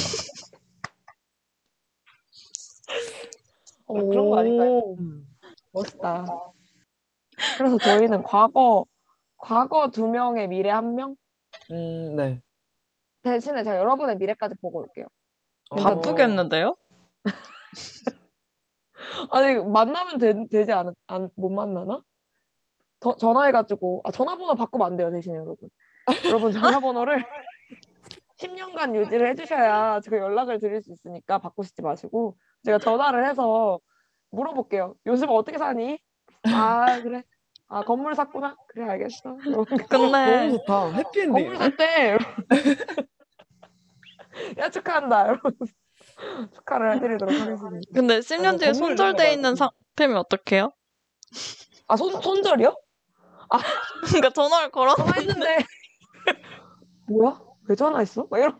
[3.89, 4.77] 아, 그런 거 아닐까요?
[4.77, 4.95] 오,
[5.71, 6.25] 멋있다.
[7.57, 8.85] 그래서 저희는 과거,
[9.37, 11.15] 과거 두 명의 미래 한 명?
[11.71, 12.41] 음, 네.
[13.21, 15.05] 대신에 제가 여러분의 미래까지 보고 올게요.
[15.69, 16.75] 어, 바쁘겠는데요?
[19.31, 22.01] 아니, 만나면 되, 되지 않, 안, 못 만나나?
[22.99, 25.69] 저, 전화해가지고, 아, 전화번호 바꾸면 안 돼요, 대신에 여러분.
[26.25, 27.17] 여러분, 전화번호를
[28.37, 33.79] 10년간 유지를 해주셔야 제가 연락을 드릴 수 있으니까 바꾸시지 마시고, 제가 전화를 해서
[34.31, 34.95] 물어볼게요.
[35.05, 35.99] 요즘 어떻게 사니?
[36.53, 36.57] 아,
[37.03, 37.23] 그래.
[37.69, 38.55] 아, 건물 샀구나?
[38.69, 39.37] 그래, 알겠어.
[39.45, 40.93] 이러면 근데 너무 좋다.
[40.93, 41.33] 해피엔딩.
[41.33, 42.17] 건물 샀대!
[44.59, 45.23] 야, 축하한다!
[45.23, 45.49] 이러면서
[46.55, 47.91] 축하를 해드리도록 하겠습니다.
[47.93, 49.55] 근데 10년 뒤에 건물을 손절돼 있는.
[49.55, 50.71] 상태면 어떡해요?
[51.87, 52.75] 아, 손, 손절이요?
[54.05, 54.95] 그러니까 전화를 걸어?
[54.95, 55.57] 전화했는데
[57.07, 57.39] 뭐야?
[57.69, 58.27] 왜 전화했어?
[58.29, 58.57] 막 이런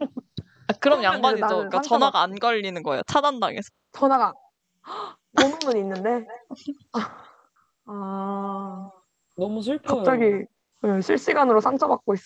[0.69, 1.47] 아, 그럼 양반이죠.
[1.47, 3.01] 그러니까 전화가 안 걸리는 거예요.
[3.07, 3.69] 차단당해서.
[3.93, 4.33] 전화가
[5.35, 6.25] 번호는 있는데
[7.87, 8.91] 아, 아
[9.35, 9.97] 너무 슬퍼요.
[9.97, 10.45] 갑자기
[10.83, 12.23] 네, 실시간으로 상처받고 있어.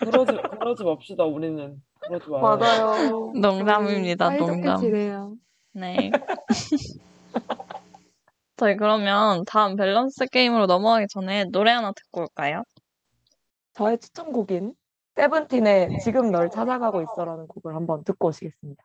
[0.00, 1.24] 그러지 그러지 맙시다.
[1.24, 2.42] 우리는 그러지 마요.
[2.42, 3.32] 맞아요.
[3.34, 4.28] 농담입니다.
[4.28, 4.80] 사이좋게 농담.
[4.80, 5.36] 지내요.
[5.72, 6.10] 네.
[8.56, 12.62] 저희 그러면 다음 밸런스 게임으로 넘어가기 전에 노래 하나 듣고 올까요?
[13.74, 14.74] 저의 추천곡인
[15.16, 18.82] 세븐틴의 지금 널 찾아가고 있어라는 곡을 한번 듣고 오시겠습니다.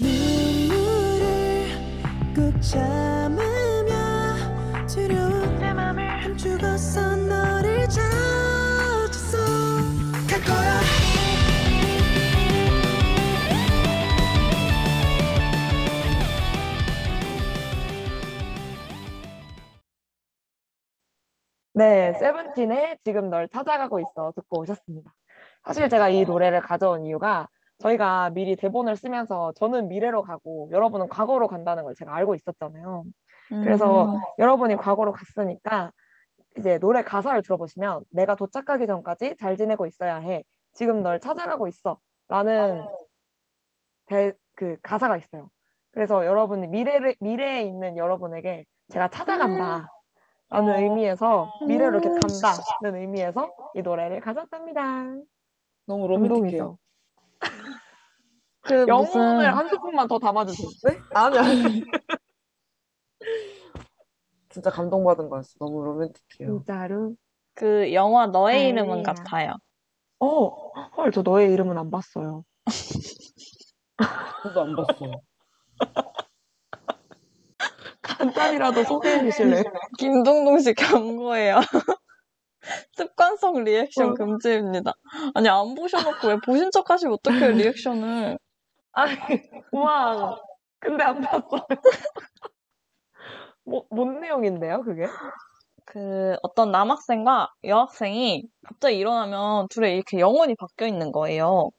[0.00, 1.68] 눈물을
[2.34, 2.62] 꾹
[21.74, 25.12] 네, 세븐틴의 지금 널 찾아가고 있어 듣고 오셨습니다.
[25.64, 31.48] 사실 제가 이 노래를 가져온 이유가 저희가 미리 대본을 쓰면서 저는 미래로 가고 여러분은 과거로
[31.48, 33.04] 간다는 걸 제가 알고 있었잖아요.
[33.48, 34.20] 그래서 음.
[34.38, 35.92] 여러분이 과거로 갔으니까
[36.58, 40.44] 이제 노래 가사를 들어보시면 내가 도착하기 전까지 잘 지내고 있어야 해.
[40.74, 41.98] 지금 널 찾아가고 있어.
[42.28, 42.84] 라는
[44.06, 45.50] 대, 그 가사가 있어요.
[45.92, 49.88] 그래서 여러분이 미래를, 미래에 있는 여러분에게 제가 찾아간다.
[50.52, 55.06] 라는 의미에서 미래로 이렇게 간다는 의미에서 이 노래를 가졌답니다.
[55.86, 56.78] 너무 로맨틱해요.
[58.60, 60.68] 그 영혼을 무슨 한 스푼만 더 담아주세요.
[60.84, 61.00] 네?
[61.14, 61.62] 아니 아니.
[64.50, 65.54] 진짜 감동받은 거였어.
[65.58, 66.58] 너무 로맨틱해요.
[66.58, 67.16] 진짜로.
[67.54, 69.24] 그 영화 너의 이름은 다행이야.
[69.24, 69.54] 같아요.
[70.18, 70.48] 어,
[70.96, 72.44] 헐, 저 너의 이름은 안 봤어요.
[74.42, 75.12] 저도 안 봤어요.
[78.16, 79.62] 간단히라도 소개해 주실래요?
[79.98, 81.60] 김동동 씨 경고예요.
[82.92, 84.14] 습관성 리액션 어.
[84.14, 84.92] 금지입니다.
[85.34, 88.38] 아니 안 보셔놓고 왜 보신 척 하시면 어떡해요 리액션을.
[88.92, 89.16] 아니,
[89.72, 90.38] 우와.
[90.78, 91.66] 근데 안 봤어요.
[93.64, 95.06] 뭐, 뭔 내용인데요, 그게?
[95.84, 101.70] 그 어떤 남학생과 여학생이 갑자기 일어나면 둘의 이렇게 영혼이 바뀌어 있는 거예요.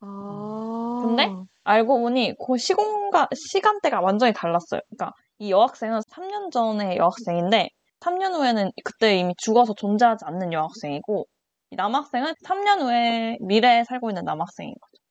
[0.00, 1.02] 아.
[1.04, 1.30] 근데?
[1.64, 4.80] 알고 보니 그 시공가 시간대가 완전히 달랐어요.
[4.88, 7.68] 그러니까 이 여학생은 3년 전의 여학생인데
[8.00, 11.26] 3년 후에는 그때 이미 죽어서 존재하지 않는 여학생이고
[11.70, 15.02] 이 남학생은 3년 후에 미래에 살고 있는 남학생인 거죠.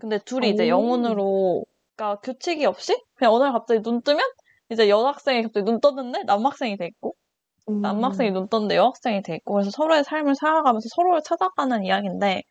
[0.00, 0.68] 근데 둘이 이제 오.
[0.68, 1.64] 영혼으로
[1.96, 4.24] 그러니까 규칙이 없이 그냥 어느 날 갑자기 눈 뜨면
[4.70, 7.14] 이제 여학생이 갑자기 눈 떴는데 남학생이 돼 있고
[7.68, 7.80] 음.
[7.80, 12.42] 남학생이 눈 떴는데 여학생이 돼 있고 그래서 서로의 삶을 살아가면서 서로를 찾아가는 이야기인데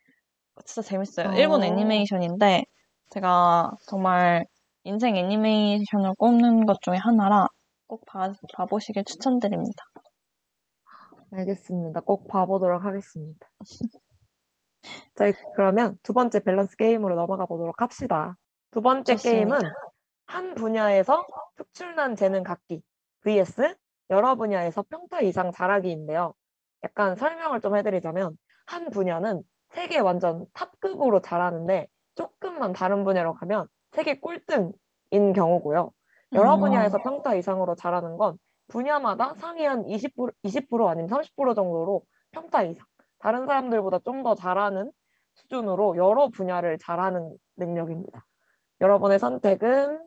[0.66, 1.34] 진짜 재밌어요.
[1.34, 1.66] 일본 어.
[1.66, 2.66] 애니메이션인데
[3.10, 4.46] 제가 정말
[4.88, 7.50] 인생 애니메이션을 꼽는 것 중에 하나라
[7.88, 9.84] 꼭 봐, 봐보시길 추천드립니다.
[11.30, 12.00] 알겠습니다.
[12.00, 13.50] 꼭 봐보도록 하겠습니다.
[15.16, 18.38] 저희 그러면 두 번째 밸런스 게임으로 넘어가 보도록 합시다.
[18.72, 19.58] 두 번째 좋습니다.
[19.58, 19.72] 게임은
[20.26, 21.26] 한 분야에서
[21.58, 22.82] 특출난 재능 갖기
[23.26, 23.76] vs
[24.10, 26.34] 여러 분야에서 평타 이상 잘하기인데요.
[26.86, 34.20] 약간 설명을 좀 해드리자면 한 분야는 세계 완전 탑급으로 잘하는데 조금만 다른 분야로 가면 세계
[34.20, 35.92] 꼴등인 경우고요.
[36.34, 36.60] 여러 음.
[36.60, 42.86] 분야에서 평타 이상으로 잘하는 건 분야마다 상위 한 20%, 20% 아니면 30% 정도로 평타 이상.
[43.20, 44.92] 다른 사람들보다 좀 더 잘하는
[45.36, 48.26] 수준으로 여러 분야를 잘하는 능력입니다.
[48.82, 50.02] 여러분의 선택은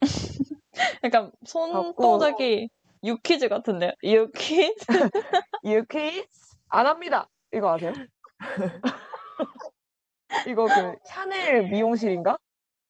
[1.04, 2.68] 약간 손동작이
[3.04, 3.92] 유퀴즈 같은데요?
[4.02, 4.86] 유퀴즈?
[5.64, 6.26] 유퀴즈
[6.68, 7.28] 안 합니다.
[7.52, 7.92] 이거 아세요?
[10.48, 12.38] 이거 그 샤넬 미용실인가?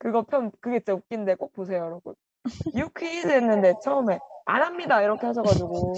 [0.02, 2.16] 그거 편 그게 진짜 웃긴데 꼭 보세요, 여러분.
[2.74, 5.92] 유퀴즈 했는데 처음에 안 합니다 이렇게 하셔가지고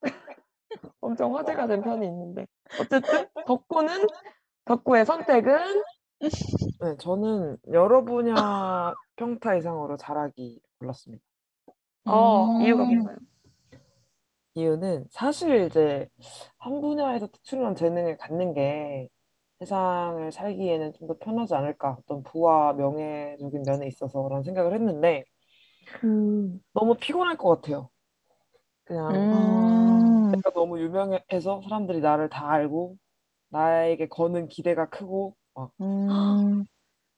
[1.02, 2.46] 엄청 화제가 된 편이 있는데
[2.80, 4.06] 어쨌든 덕구는
[4.64, 5.82] 덕구의 선택은
[6.80, 11.22] 네, 저는 여러 분야 평타 이상으로 잘하기 골랐습니다.
[12.06, 12.62] 어 음.
[12.62, 13.16] 이유가 뭔가요?
[14.54, 16.08] 이유는 사실 이제
[16.56, 19.10] 한 분야에서 특출난 재능을 갖는 게
[19.60, 25.24] 세상을 살기에는 좀 더 편하지 않을까 어떤 부와 명예적인 면에 있어서라는 생각을 했는데
[26.04, 26.60] 음.
[26.74, 27.88] 너무 피곤할 것 같아요.
[28.84, 30.32] 그냥 음.
[30.32, 32.96] 내가 너무 유명해서 사람들이 나를 다 알고
[33.50, 36.64] 나에게 거는 기대가 크고 막 음.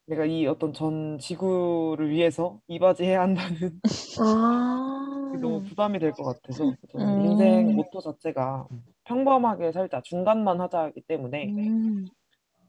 [0.06, 3.80] 내가 이 어떤 전 지구를 위해서 이바지해야 한다는
[4.20, 5.32] 아.
[5.40, 6.64] 너무 부담이 될 것 같아서
[6.96, 7.20] 음.
[7.26, 8.68] 인생 모토 자체가
[9.04, 12.06] 평범하게 살자 중간만 하자기 때문에 음.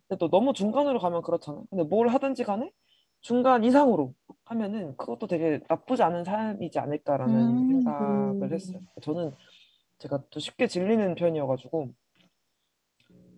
[0.10, 1.66] 근데 또 너무 중간으로 가면 그렇잖아요.
[1.70, 2.72] 근데 뭘 하든지 간에
[3.22, 7.68] 중간 이상으로 하면은 그것도 되게 나쁘지 않은 삶이지 않을까라는 음.
[7.84, 8.80] 생각을 했어요.
[9.02, 9.36] 저는
[10.00, 11.94] 제가 또 쉽게 질리는 편이어가지고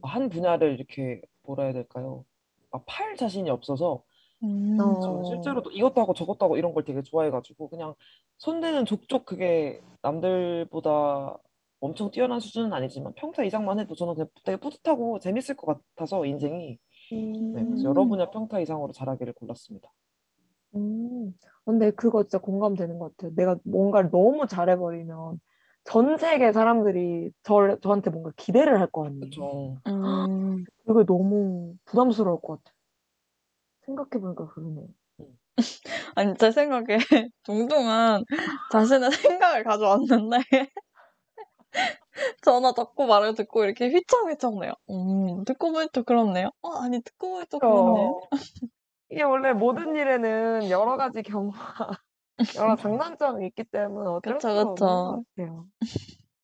[0.04, 2.26] 한 분야를 이렇게 뭐라 해야 될까요?
[2.72, 4.04] 막 팔 자신이 없어서
[4.44, 4.80] 음.
[4.80, 5.00] 어.
[5.02, 7.96] 저는 실제로도 이것도 하고 저것도 하고 이런 걸 되게 좋아해가지고 그냥
[8.38, 11.38] 손대는 족족 그게 남들보다
[11.82, 14.16] 엄청 뛰어난 수준은 아니지만 평타 이상만 해도 저는
[14.46, 16.80] 되게 뿌듯하고 재밌을 것 같아서 인생이
[17.54, 19.92] 네, 그래서 여러 분야 평타 이상으로 잘하기를 골랐습니다.
[20.76, 21.34] 음.
[21.66, 23.36] 근데 그거 진짜 공감되는 것 같아요.
[23.36, 25.40] 내가 뭔가를 너무 잘해버리면
[25.84, 29.20] 전 세계 사람들이 저, 저한테 뭔가 기대를 할 거 아니에요.
[29.22, 29.78] 그렇죠.
[29.88, 30.64] 음.
[30.86, 32.76] 그게 너무 부담스러울 것 같아요.
[33.86, 34.88] 생각해보니까 그러네요.
[36.16, 36.98] 아니, 제 생각에
[37.44, 38.24] 동동은
[38.72, 40.38] 자신의 생각을 가져왔는데
[42.42, 44.74] 전화 닫고 말을 듣고 이렇게 휘청휘청 내요.
[44.90, 46.50] 음, 듣고 보니까 그렇네요.
[46.62, 48.20] 어, 아니, 듣고 보니까 그렇네요.
[48.32, 48.38] 어.
[49.10, 51.54] 이게 원래 모든 일에는 여러 가지 경우와
[52.58, 54.78] 여러 장단점이 있기 때문에 어쩔 그쵸, 수가 없는.
[54.78, 55.68] 것 같아요.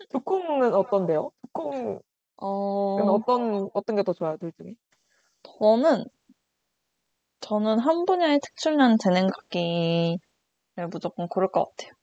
[0.10, 1.32] 두콩은 어떤데요?
[1.54, 2.00] 두콩은
[2.38, 2.48] 어,
[3.14, 4.76] 어떤 어떤 게 더 좋아요, 둘 중에?
[5.44, 6.06] 저는
[7.40, 10.20] 저는 한 분야의 특출난 재능 갖기를
[10.92, 11.94] 무조건 고를 것 같아요.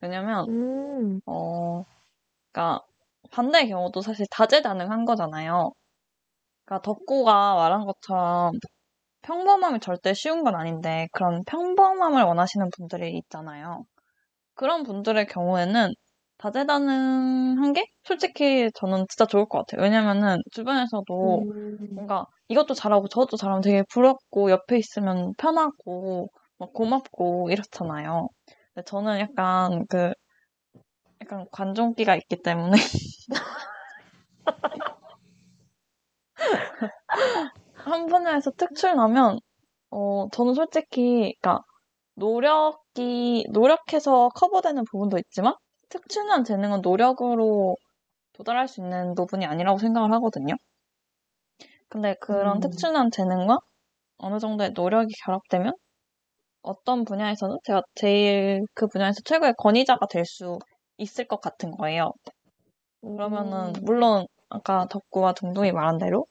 [0.00, 1.84] 왜냐면 음, 어,
[2.52, 2.80] 그러니까
[3.30, 5.72] 반대의 경우도 사실 다재다능한 거잖아요.
[6.64, 8.52] 그러니까 덕구가 말한 것처럼
[9.22, 13.84] 평범함이 절대 쉬운 건 아닌데 그런 평범함을 원하시는 분들이 있잖아요.
[14.54, 15.94] 그런 분들의 경우에는
[16.38, 19.82] 다재다능한 게 솔직히 저는 진짜 좋을 것 같아요.
[19.84, 27.50] 왜냐면은 주변에서도 음, 뭔가 이것도 잘하고 저것도 잘하면 되게 부럽고 옆에 있으면 편하고 막 고맙고
[27.50, 28.28] 이렇잖아요.
[28.74, 30.12] 근데 저는 약간 그
[31.22, 32.72] 약간 관종기가 있기 때문에
[37.74, 39.38] 한 분야에서 특출나면
[39.90, 41.64] 어 저는 솔직히 그러니까
[42.14, 45.54] 노력이 노력해서 커버되는 부분도 있지만
[45.88, 47.76] 특출난 재능은 노력으로
[48.34, 50.54] 도달할 수 있는 부분이 아니라고 생각을 하거든요.
[51.88, 52.60] 근데 그런 음.
[52.60, 53.58] 특출난 재능과
[54.18, 55.74] 어느 정도의 노력이 결합되면
[56.62, 60.58] 어떤 분야에서는 제가 제일 그 분야에서 최고의 권위자가 될 수
[61.00, 62.12] 있을 것 같은 거예요.
[63.02, 63.84] 그러면은 음.
[63.84, 66.26] 물론 아까 덕구와 동동이 말한 대로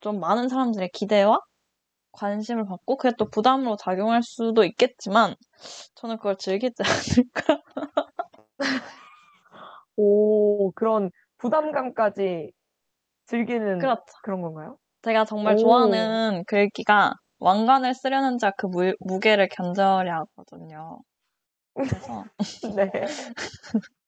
[0.00, 1.38] 좀 많은 사람들의 기대와
[2.12, 5.34] 관심을 받고 그게 또 부담으로 작용할 수도 있겠지만
[5.96, 6.82] 저는 그걸 즐기지
[7.42, 7.62] 않을까.
[9.96, 12.52] 오, 그런 부담감까지
[13.26, 14.02] 즐기는 그렇죠.
[14.22, 14.76] 그런 건가요?
[15.02, 15.58] 제가 정말 오.
[15.58, 18.68] 좋아하는 글귀가 왕관을 쓰려는 자 그
[19.00, 21.00] 무게를 견뎌야 하거든요.
[21.74, 22.24] 그래서
[22.76, 22.90] 네.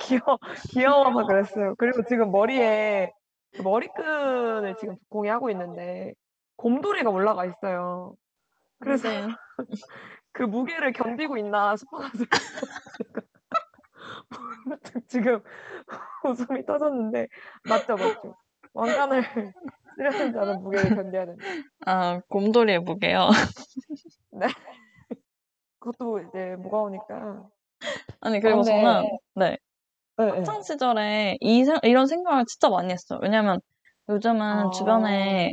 [0.00, 0.38] 귀여워,
[0.70, 1.74] 귀여워서 그랬어요.
[1.76, 3.12] 그리고 지금 머리에
[3.54, 6.14] 그 머리끈을 지금 공유하고 있는데
[6.56, 8.14] 곰돌이가 올라가 있어요.
[8.80, 9.28] 그래서 네.
[10.32, 12.28] 그 무게를 견디고 있나 싶어가지고
[15.08, 15.40] 지금
[16.24, 17.28] 웃음이 터졌는데
[17.68, 18.36] 맞죠, 맞죠.
[18.74, 19.22] 왕관을
[19.96, 21.44] 쓰려는 자는 무게를 견뎌야 된다.
[21.86, 23.30] 아, 곰돌이의 무게요.
[25.80, 27.48] 그것도 이제 무거우니까.
[28.20, 29.02] 아니, 그리고 근데- 저는,
[29.34, 29.56] 네.
[30.16, 30.30] 네, 네.
[30.38, 33.20] 학창 시절에 이, 생- 이런 생각을 진짜 많이 했어요.
[33.22, 33.60] 왜냐면
[34.08, 34.70] 요즘은 아.
[34.70, 35.52] 주변에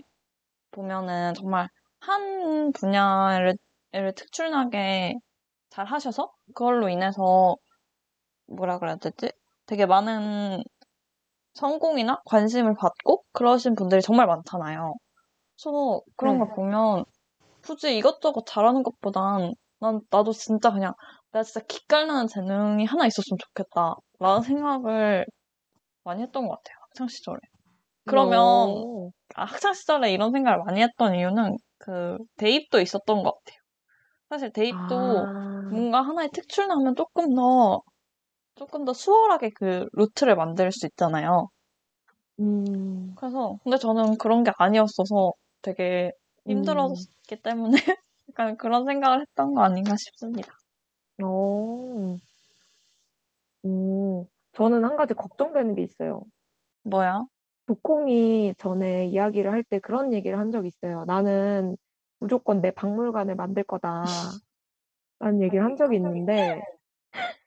[0.72, 3.56] 보면은 정말 한 분야를
[3.92, 5.14] 를 특출나게
[5.70, 7.56] 잘 하셔서 그걸로 인해서
[8.48, 9.32] 뭐라 그래야 되지?
[9.68, 10.62] 되게 많은
[11.54, 14.94] 성공이나 관심을 받고 그러신 분들이 정말 많잖아요.
[15.56, 16.46] 그래서 그런 네.
[16.46, 17.06] 걸 보면
[17.64, 20.94] 굳이 이것저것 잘하는 것보단 난 나도 진짜 그냥
[21.36, 25.26] 내가 진짜 기깔나는 재능이 하나 있었으면 좋겠다 라는 생각을
[26.06, 26.78] 많이 했던 것 같아요.
[26.82, 27.40] 학창 시절에.
[28.06, 29.12] 그러면 오.
[29.36, 33.58] 아, 학창 시절에 이런 생각을 많이 했던 이유는 그 대입도 있었던 것 같아요.
[34.30, 35.70] 사실 대입도 아.
[35.72, 37.82] 뭔가 하나의 특출나면 조금 더
[38.56, 41.50] 조금 더 수월하게 그 루트를 만들 수 있잖아요.
[42.40, 46.12] 음, 그래서 근데 저는 그런 게 아니었어서 되게
[46.46, 47.72] 힘들었기 때문에
[48.30, 50.54] 약간 그런 생각을 했던 거 아닌가 싶습니다.
[51.24, 52.18] 어,
[53.66, 56.24] 음, 저는 한 가지 걱정되는 게 있어요.
[56.84, 57.24] 뭐야?
[57.68, 61.04] 도콩이 전에 이야기를 할 때 그런 얘기를 한 적이 있어요.
[61.06, 61.76] 나는
[62.20, 63.90] 무조건 내 박물관을 만들 거다.
[65.20, 66.62] 라는 얘기를 한 적이 있는데,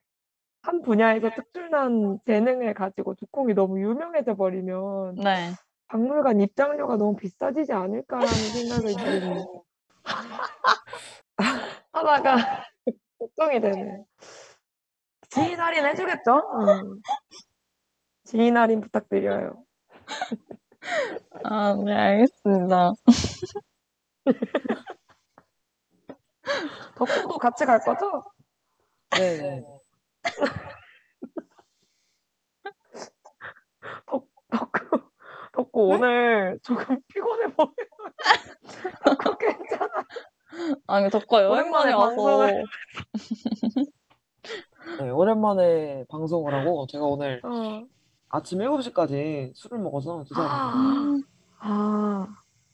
[0.63, 5.53] 한 분야에서 특출난 재능을 가지고 도콩이 너무 유명해져 버리면 네.
[5.87, 9.47] 박물관 입장료가 너무 비싸지지 않을까라는 생각을 지금
[11.93, 12.37] 하다가
[13.19, 14.05] 걱정이 되네.
[15.31, 16.31] 지인 할인 해주겠죠?
[16.61, 17.01] 응.
[18.25, 19.65] 지인 할인 부탁드려요.
[21.45, 22.93] 아, 네, 알겠습니다.
[26.97, 28.23] 덕후도 같이 갈 거죠?
[29.11, 29.65] 네, 네.
[34.07, 34.27] 덕후,
[35.53, 37.75] 덕후 오늘 조금 피곤해 보여요.
[39.05, 40.05] 덕후 괜찮아.
[40.87, 42.65] 아니, 덕과 여행만에 오랜만에 와서 방송을-
[45.01, 47.83] 네, 오랜만에 방송을 하고 제가 오늘 어.
[48.31, 50.75] 아침 7시까지 술을 먹어서 죄송합니다.
[50.75, 51.23] 음,
[51.61, 52.27] 아,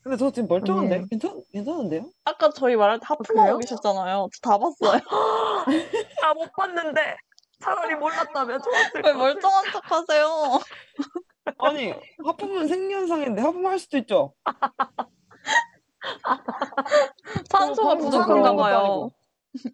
[0.03, 0.95] 근데 저 지금 멀쩡한데?
[0.95, 1.07] 아니에요.
[1.09, 2.11] 괜찮, 괜찮은데요?
[2.25, 3.59] 아까 저희 말할 때 하품하고 그래요?
[3.59, 4.29] 계셨잖아요.
[4.43, 5.01] 저 다 봤어요.
[6.23, 7.17] 아, 못 봤는데.
[7.61, 9.19] 차라리 몰랐다면 좋았을 왜 것 같아.
[9.19, 10.61] 멀쩡한 척 하세요?
[11.59, 11.95] 아니,
[12.27, 14.35] 하품은 생리현상인데 하품할 수도 있죠?
[17.51, 19.11] 산소가 어, 부족한가 봐요.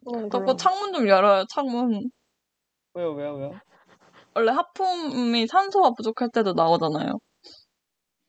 [0.07, 0.57] 어, 덕구 그럼.
[0.57, 2.11] 창문 좀 열어요, 창문.
[2.95, 3.61] 왜요, 왜요, 왜요?
[4.35, 7.19] 원래 하품이 산소가 부족할 때도 나오잖아요.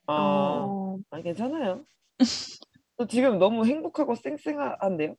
[0.07, 1.85] 아, 어, 아니, 괜찮아요.
[2.97, 5.15] 저 지금 너무 행복하고 쌩쌩한데요?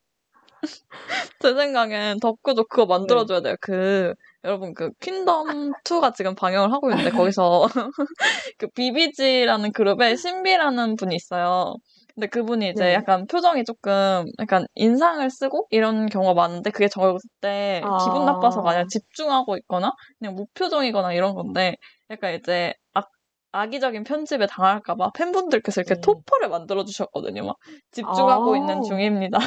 [1.42, 3.56] 제 생각엔 덕구도 그거 만들어줘야 돼요.
[3.60, 4.14] 그,
[4.44, 7.66] 여러분, 그, 퀸덤2가 지금 방영을 하고 있는데, 거기서,
[8.58, 11.74] 그, 비비지라는 그룹에 신비라는 분이 있어요.
[12.14, 12.94] 근데 그분이 이제 네.
[12.94, 17.98] 약간 표정이 조금, 약간 인상을 쓰고 이런 경우가 많은데, 그게 적을 때 아.
[18.04, 21.76] 기분 나빠서가 아니라 집중하고 있거나, 그냥 무표정이거나 이런 건데,
[22.10, 23.08] 약간 이제, 악,
[23.52, 26.00] 악의적인 편집에 당할까봐 팬분들께서 이렇게 음.
[26.02, 27.44] 토퍼를 만들어 주셨거든요.
[27.44, 27.56] 막,
[27.92, 28.56] 집중하고 아.
[28.56, 29.38] 있는 중입니다.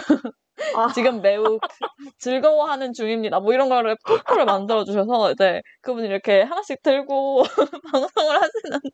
[0.75, 1.59] 아, 지금 매우
[2.19, 3.39] 즐거워하는 중입니다.
[3.41, 7.43] 뭐 이런 거를 토크를 만들어 주셔서 이제 그분이 이렇게 하나씩 들고
[7.93, 8.89] 방송을 하시는데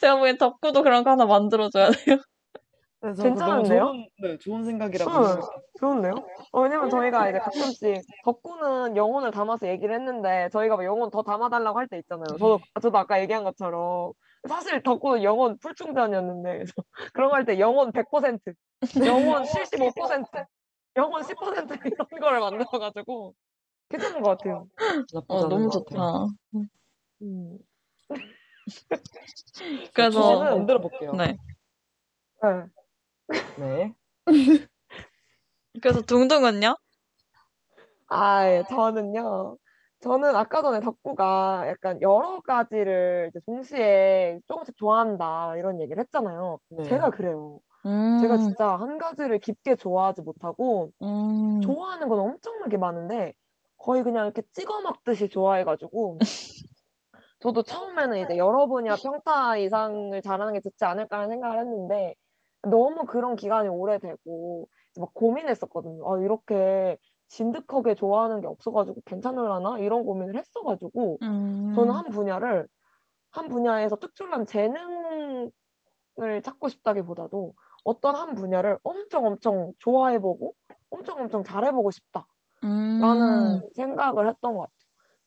[0.00, 2.18] 제가 보기엔 덕구도 그런 거 하나 만들어 줘야 돼요.
[3.02, 3.84] 네, 괜찮은데요?
[3.84, 5.24] 좋은, 네, 좋은 생각이라고 응.
[5.24, 5.50] 생각해요.
[5.78, 6.14] 좋은데요?
[6.52, 11.78] 어, 왜냐면 저희가 이제 가끔씩 덕구는 영혼을 담아서 얘기를 했는데 저희가 막 영혼 더 담아달라고
[11.78, 12.24] 할 때 있잖아요.
[12.38, 14.12] 저도 저도 아까 얘기한 것처럼
[14.46, 16.72] 사실 덕구는 영혼 풀충전이었는데 그래서
[17.14, 18.40] 그런 거 할 때 영혼 100%,
[19.06, 20.44] 영혼 75%,
[20.96, 21.34] 영혼 10%
[21.94, 23.34] 이런 거를 만들어가지고
[23.88, 24.66] 괜찮은 것 같아요.
[25.28, 26.28] 어, 너무 것 같아요.
[26.52, 26.68] 좋다.
[27.22, 27.58] 음.
[29.94, 31.12] 그래서 만들어 볼게요.
[31.12, 31.36] 네.
[32.42, 32.48] 네.
[33.58, 33.94] 네.
[35.82, 36.76] 그래서 둥둥은요?
[38.08, 39.56] 아, 예, 저는요.
[40.00, 46.58] 저는 아까 전에 덕구가 약간 여러 가지를 이제 동시에 조금씩 좋아한다 이런 얘기를 했잖아요.
[46.70, 46.84] 네.
[46.84, 47.60] 제가 그래요.
[47.86, 53.34] 음, 제가 진짜 한 가지를 깊게 좋아하지 못하고 음, 좋아하는 건 엄청나게 많은데
[53.76, 56.18] 거의 그냥 이렇게 찍어 먹듯이 좋아해가지고
[57.40, 62.14] 저도 처음에는 이제 여러 분야 평타 이상을 잘하는 게 좋지 않을까 하는 생각을 했는데
[62.62, 66.12] 너무 그런 기간이 오래되고 막 고민했었거든요.
[66.12, 66.98] 아, 이렇게
[67.28, 69.78] 진득하게 좋아하는 게 없어가지고 괜찮을라나?
[69.78, 72.68] 이런 고민을 했어가지고 음, 저는 한 분야를
[73.32, 75.52] 한 분야에서 특출난 재능을
[76.42, 77.54] 찾고 싶다기보다도
[77.84, 80.54] 어떤 한 분야를 엄청 엄청 좋아해보고
[80.90, 82.26] 엄청 엄청 잘해보고 싶다라는
[82.64, 84.76] 음, 생각을 했던 것 같아요.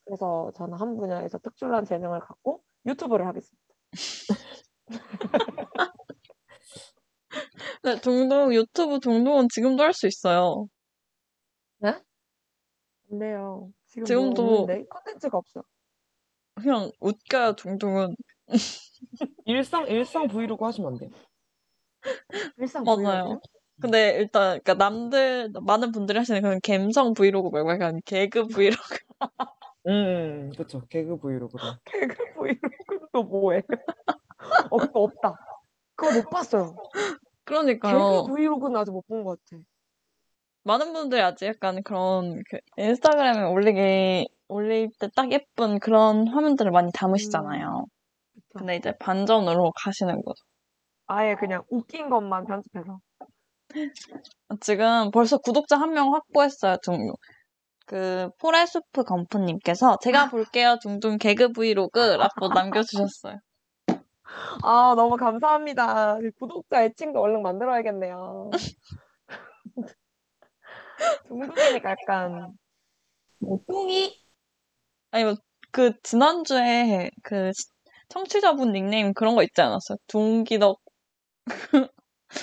[0.06, 3.64] 그래서 저는 한 분야에서 특출난 재능을 갖고 유튜브를 하겠습니다.
[7.84, 10.68] 네, 둥둥 유튜브 둥둥은 지금도 할 수 있어요.
[13.10, 15.64] 근데요, 지금 지금도- 뭐 없는데 컨텐츠가 없어.
[16.56, 18.16] 그냥 웃겨요 둥둥은.
[19.46, 21.10] 일상, 일상 브이로그 하시면 안 돼요?
[22.58, 23.24] 일상 맞아요.
[23.24, 23.40] 브이로그요?
[23.82, 28.98] 근데 일단 그러니까 남들 많은 분들이 하시는 그런 감성 브이로그 말고 약간 개그 브이로그.
[29.88, 30.82] 음, 그쵸.
[30.90, 31.62] 개그 브이로그로.
[31.86, 33.62] 개그 브이로그는 또 뭐예요?
[34.70, 35.36] 어, 그거 없다.
[35.96, 36.76] 그거 못 봤어요.
[37.46, 38.24] 개그 그러니까요.
[38.24, 39.62] 브이로그는 아직 못 본 것 같아.
[40.64, 46.92] 많은 분들이 아직 약간 그런 그 인스타그램에 올리기 올릴 때 딱 예쁜 그런 화면들을 많이
[46.94, 47.86] 담으시잖아요.
[48.34, 48.60] 그쵸?
[48.60, 50.44] 근데 이제 반전으로 가시는 거죠.
[51.08, 53.00] 아예 그냥 웃긴 것만 편집해서.
[54.62, 57.14] 지금 벌써 구독자 한 명 확보했어요, 둥둥.
[57.86, 62.48] 그 포레수프 건프님께서 제가 볼게요 둥둥 개그 브이로그라고
[63.04, 63.38] 남겨주셨어요.
[64.64, 66.18] 아, 너무 감사합니다.
[66.40, 68.52] 구독자 애칭도 얼른 만들어야겠네요.
[71.28, 72.58] 둥둥이니까 약간
[73.40, 74.20] 뭐 뚱이?
[75.12, 75.36] 아니 뭐
[75.72, 77.68] 그 지난주에 그 시-
[78.10, 79.98] 청취자분 닉네임 그런 거 있지 않았어요?
[80.08, 80.82] 둥기덕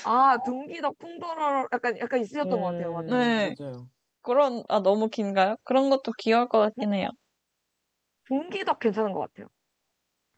[0.04, 2.92] 아, 둥기덕 풍도로 약간 약간 있으셨던 것 같아요.
[2.92, 3.06] 맞아요.
[3.18, 3.54] 네.
[3.58, 3.88] 맞아요.
[4.22, 5.56] 그런 아 너무 긴가요?
[5.64, 7.08] 그런 것도 귀여울 것 같긴 해요.
[8.26, 9.48] 둥기덕 괜찮은 것 같아요.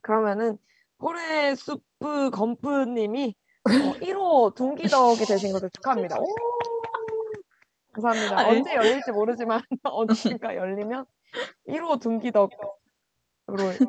[0.03, 0.59] 그러면은
[1.03, 3.35] 포레수프 건프님이
[3.65, 3.65] 어,
[4.01, 6.17] 1호 둥기덕이 되신 것을 축하합니다.
[6.21, 6.25] 오!
[7.93, 8.39] 감사합니다.
[8.39, 8.59] 아니.
[8.59, 11.05] 언제 열릴지 모르지만 언젠가 열리면
[11.69, 12.51] 1호 둥기덕으로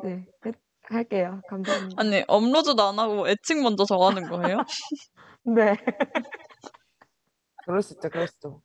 [0.02, 0.52] 네, 해-
[0.82, 1.40] 할게요.
[1.48, 2.00] 감사합니다.
[2.00, 4.58] 아니 업로드도 안 하고 애칭 먼저 정하는 거예요?
[5.44, 5.76] 네.
[7.64, 8.62] 그럴 수 있죠, 그럴 수 있죠.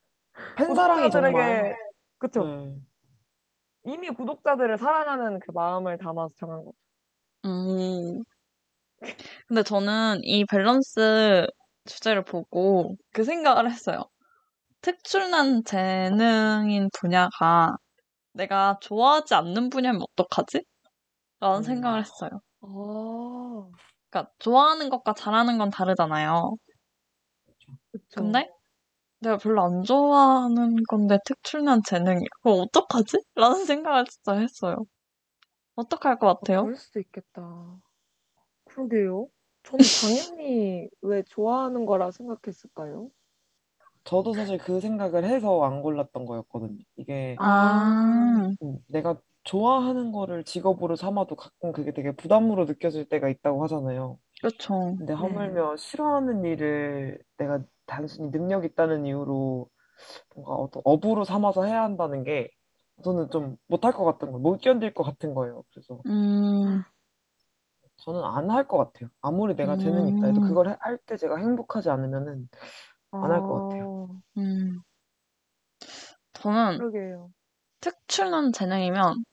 [0.58, 1.32] 팬사랑이 정말.
[1.32, 1.76] 구독자들에게
[2.18, 2.43] 그쵸.
[2.43, 2.76] 네.
[3.86, 6.72] 이미 구독자들을 사랑하는 그 마음을 담아서 정한 거.
[7.45, 8.24] 음.
[9.47, 11.47] 근데 저는 이 밸런스
[11.86, 14.04] 주제를 보고 그 생각을 했어요.
[14.82, 17.78] 특출난 재능인 분야가
[18.34, 20.64] 내가 좋아하지 않는 분야면 어떡하지?
[21.41, 21.64] 라는 음.
[21.64, 22.32] 생각을 했어요.
[22.62, 23.72] 아,
[24.10, 26.56] 그러니까 좋아하는 것과 잘하는 건 다르잖아요.
[27.91, 28.22] 그쵸.
[28.22, 28.47] 근데
[29.20, 33.20] 내가 별로 안 좋아하는 건데 특출난 재능이 그럼 어떡하지?
[33.36, 34.78] 라는 생각을 진짜 했어요.
[35.76, 36.62] 어떡할 것 어, 같아요?
[36.62, 37.80] 그럴 수도 있겠다.
[38.88, 39.28] 그러게요.
[39.64, 43.12] 저는 당연히 왜 좋아하는 거라 생각했을까요?
[44.04, 46.80] 저도 사실 그 생각을 해서 안 골랐던 거였거든요.
[46.96, 53.64] 이게 아, 음, 내가 좋아하는 거를 직업으로 삼아도 가끔 그게 되게 부담으로 느껴질 때가 있다고
[53.64, 54.18] 하잖아요.
[54.42, 54.96] 그렇죠.
[54.98, 59.70] 근데 하물며 싫어하는 일을 내가 단순히 능력 있다는 이유로
[60.36, 62.50] 뭔가 어떤 업으로 삼아서 해야 한다는 게
[63.04, 64.40] 저는 좀 못할 것 같은 거예요.
[64.40, 65.64] 못 견딜 것 같은 거예요.
[65.72, 66.84] 그래서 음,
[68.04, 69.10] 저는 안 할 것 같아요.
[69.22, 70.41] 아무리 내가 재능이 있다 해도 음.
[70.41, 72.50] 그걸 할 때 제가 행복하지 않으면은
[73.22, 73.88] 안 할 것 같아요.
[73.88, 74.82] 아, 음.
[76.34, 77.32] 저는 그러게요.
[77.82, 79.26] 특출난 재능이면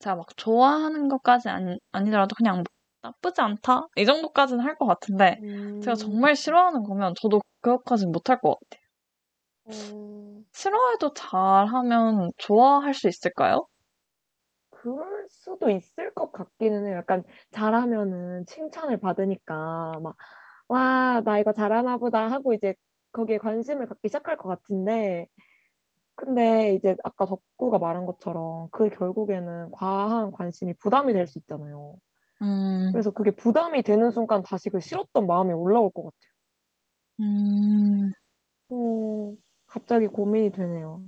[0.00, 2.64] 제가 막 좋아하는 것까지 아니, 아니더라도 그냥 뭐
[3.02, 3.88] 나쁘지 않다?
[3.96, 5.40] 이 정도까지는 할 것 같은데
[5.80, 8.84] 제가 음, 정말 싫어하는 거면 저도 그것까지는 못할 것 같아요.
[9.66, 13.66] 음, 싫어해도 잘하면 좋아할 수 있을까요?
[14.84, 16.96] 그럴 수도 있을 것 같기는 해요.
[16.96, 20.16] 약간 잘하면은 칭찬을 받으니까 막,
[20.68, 22.74] 와, 나 이거 잘하나 보다 하고 이제
[23.12, 25.26] 거기에 관심을 갖기 시작할 것 같은데,
[26.16, 31.96] 근데 이제 아까 덕구가 말한 것처럼 그 결국에는 과한 관심이 부담이 될 수 있잖아요.
[32.42, 36.32] 음, 그래서 그게 부담이 되는 순간 다시 그 싫었던 마음이 올라올 것 같아요.
[37.20, 38.12] 음,
[38.72, 41.02] 음, 갑자기 고민이 되네요.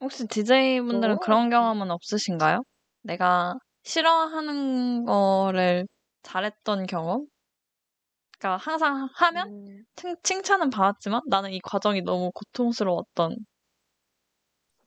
[0.00, 1.50] 혹시 DJ분들은 너무 그런.
[1.50, 2.62] 경험은 없으신가요?
[3.02, 5.86] 내가 싫어하는 거를
[6.22, 7.26] 잘했던 경험?
[8.38, 13.36] 그러니까 항상 하면 음, 칭, 칭찬은 받았지만 나는 이 과정이 너무 고통스러웠던.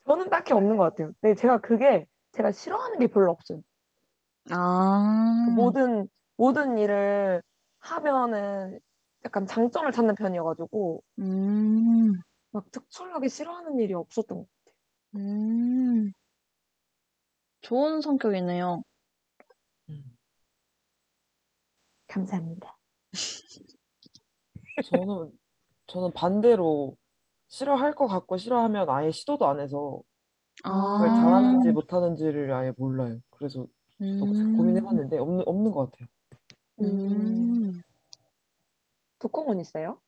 [0.05, 1.13] 저는 딱히 없는 것 같아요.
[1.21, 3.61] 근데 제가 그게 제가 싫어하는 게 별로 없어요.
[4.51, 4.55] 아,
[5.41, 6.07] 그 모든
[6.37, 7.41] 모든 일을
[7.79, 8.79] 하면은
[9.25, 14.58] 약간 장점을 찾는 편이어가지고 음, 막 특출나게 싫어하는 일이 없었던 것 같아요.
[15.15, 16.11] 음.
[17.61, 18.83] 좋은 성격이네요.
[19.89, 20.17] 음.
[22.07, 22.77] 감사합니다.
[24.89, 25.31] 저는
[25.87, 26.95] 저는 반대로
[27.47, 30.01] 싫어할 것 같고 싫어하면 아예 시도도 안 해서
[30.63, 33.19] 그걸 아, 잘하는지 못하는지를 아예 몰라요.
[33.31, 33.67] 그래서
[34.01, 36.07] 음, 고민해봤는데 없는 없는 것 같아요.
[36.81, 37.81] 음,
[39.19, 39.99] 독학원 있어요?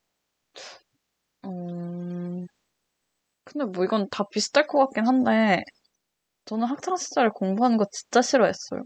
[1.44, 2.46] 음.
[3.44, 5.62] 근데 뭐 이건 다 비슷할 것 같긴 한데,
[6.46, 8.82] 저는 학창 시절에 공부하는 거 진짜 싫어했어요.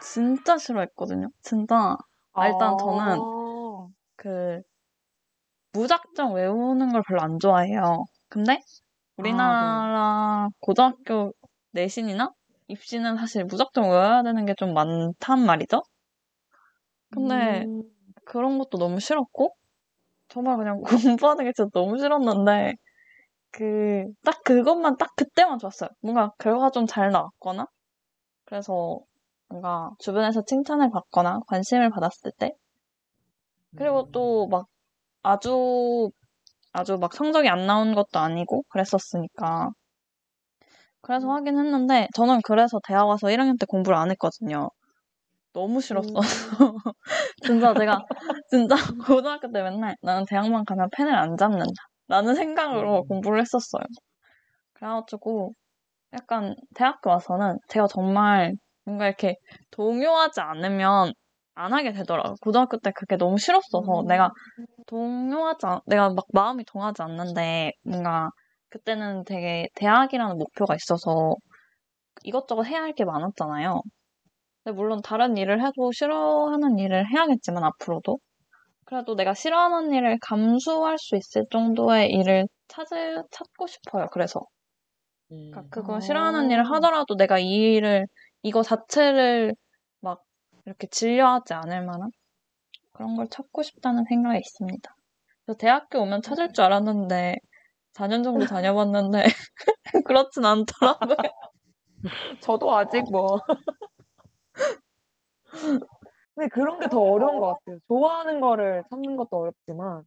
[0.00, 1.28] 진짜 싫어했거든요.
[1.42, 1.96] 진짜.
[2.32, 4.62] 아, 일단 저는 아, 그
[5.72, 8.04] 무작정 외우는 걸 별로 안 좋아해요.
[8.28, 8.60] 근데
[9.16, 11.32] 우리나라 고등학교
[11.72, 12.32] 내신이나
[12.68, 15.82] 입시는 사실 무작정 외워야 되는 게 좀 많단 말이죠.
[17.10, 17.82] 근데 음,
[18.24, 19.56] 그런 것도 너무 싫었고,
[20.28, 20.80] 정말 그냥
[21.20, 22.74] 공부하는 게 진짜 너무 싫었는데,
[23.50, 25.90] 그, 딱 그것만 딱 그때만 좋았어요.
[26.02, 27.66] 뭔가 결과가 좀 잘 나왔거나,
[28.46, 29.00] 그래서
[29.48, 32.52] 뭔가 주변에서 칭찬을 받거나 관심을 받았을 때,
[33.76, 34.12] 그리고 음.
[34.12, 34.66] 또막
[35.22, 36.10] 아주,
[36.72, 39.70] 아주 막 성적이 안 나온 것도 아니고 그랬었으니까.
[41.00, 44.70] 그래서 하긴 했는데, 저는 그래서 대학 와서 1학년 때 공부를 안 했거든요.
[45.52, 46.08] 너무 싫었어.
[46.10, 46.14] 음,
[47.42, 48.04] 진짜 제가,
[48.50, 48.74] 진짜
[49.06, 51.74] 고등학교 때 맨날 나는 대학만 가면 펜을 안 잡는다.
[52.08, 53.08] 라는 생각으로 음.
[53.08, 53.82] 공부를 했었어요.
[54.74, 55.52] 그래가지고
[56.14, 58.54] 약간 대학교 와서는 제가 정말
[58.84, 59.36] 뭔가 이렇게
[59.72, 61.12] 동요하지 않으면
[61.54, 62.36] 안 하게 되더라고요.
[62.42, 64.06] 고등학교 때 그게 너무 싫었어서 음.
[64.06, 64.30] 내가
[64.86, 68.30] 동요하지 않, 내가 막 마음이 동하지 않는데 뭔가
[68.70, 71.36] 그때는 되게 대학이라는 목표가 있어서
[72.24, 73.82] 이것저것 해야 할 게 많았잖아요.
[74.64, 78.18] 근데 물론 다른 일을 해도 싫어하는 일을 해야겠지만 앞으로도
[78.88, 84.06] 그래도 내가 싫어하는 일을 감수할 수 있을 정도의 일을 찾을, 찾고 싶어요.
[84.10, 84.40] 그래서
[85.30, 85.50] 음.
[85.50, 86.00] 그러니까 그거 아.
[86.00, 88.06] 싫어하는 일을 하더라도 내가 이 일을
[88.42, 89.54] 이거 자체를
[90.00, 90.22] 막
[90.64, 92.08] 이렇게 질려하지 않을 만한
[92.94, 94.96] 그런 걸 찾고 싶다는 생각이 있습니다.
[95.44, 97.36] 그래서 대학교 오면 찾을 줄 알았는데
[97.92, 99.22] 4년 정도 다녀봤는데
[100.06, 101.16] 그렇진 않더라고요.
[102.40, 103.38] 저도 아직 뭐.
[106.38, 107.80] 근데 그런 게 더 어려운 것 같아요.
[107.88, 110.04] 좋아하는 거를 찾는 것도 어렵지만,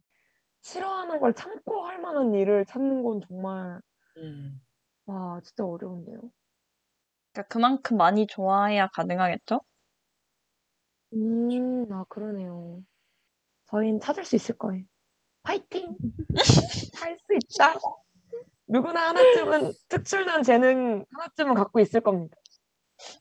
[0.62, 3.82] 싫어하는 걸 참고 할 만한 일을 찾는 건 정말,
[4.16, 4.58] 음.
[5.04, 6.20] 와, 진짜 어려운데요.
[7.32, 9.60] 그러니까 그만큼 많이 좋아해야 가능하겠죠?
[11.12, 12.82] 음, 아, 그러네요.
[13.66, 14.84] 저희는 찾을 수 있을 거예요.
[15.42, 15.96] 파이팅!
[17.04, 17.74] 할 수 있다!
[18.66, 22.36] 누구나 하나쯤은, 특출난 재능 하나쯤은 갖고 있을 겁니다.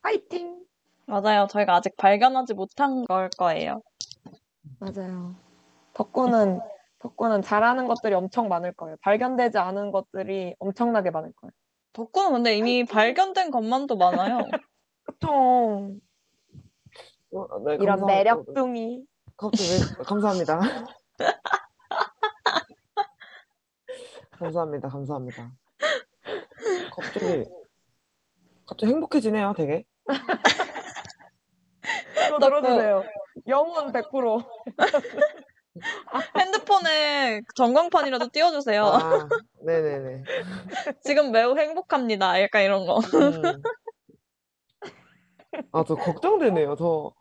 [0.02, 0.64] 파이팅!
[1.06, 1.48] 맞아요.
[1.48, 3.82] 저희가 아직 발견하지 못한 걸 거예요.
[4.80, 5.36] 맞아요.
[5.94, 6.60] 덕구는,
[7.00, 8.96] 덕구는 잘하는 것들이 엄청 많을 거예요.
[9.02, 11.52] 발견되지 않은 것들이 엄청나게 많을 거예요.
[11.94, 14.38] 덕구는 근데 이미 발견된 것만도 많아요.
[15.04, 15.92] 그쵸.
[17.34, 19.06] 어, 네, 이런 매력둥이.
[19.42, 20.60] 왜, 감사합니다.
[24.32, 24.90] 감사합니다.
[24.90, 25.52] 감사합니다.
[26.96, 27.46] 갑자기
[28.68, 29.86] 갑자기 행복해지네요, 되게.
[32.32, 33.04] 이거 들어주세요.
[33.48, 34.44] 영혼 100%.
[36.38, 38.86] 핸드폰에 전광판이라도 띄워주세요.
[38.86, 39.30] 아,
[39.66, 40.24] 네네네.
[41.04, 42.42] 지금 매우 행복합니다.
[42.42, 43.00] 약간 이런 거.
[43.00, 43.62] 음.
[45.74, 46.76] 아, 저 걱정되네요.
[46.76, 47.14] 저,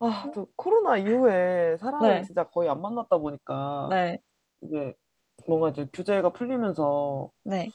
[0.00, 2.22] 아, 저 코로나 이후에 사람을 네.
[2.22, 4.20] 진짜 거의 안 만났다 보니까 네,
[4.62, 4.94] 이제
[5.46, 7.68] 뭔가 이제 규제가 풀리면서 네,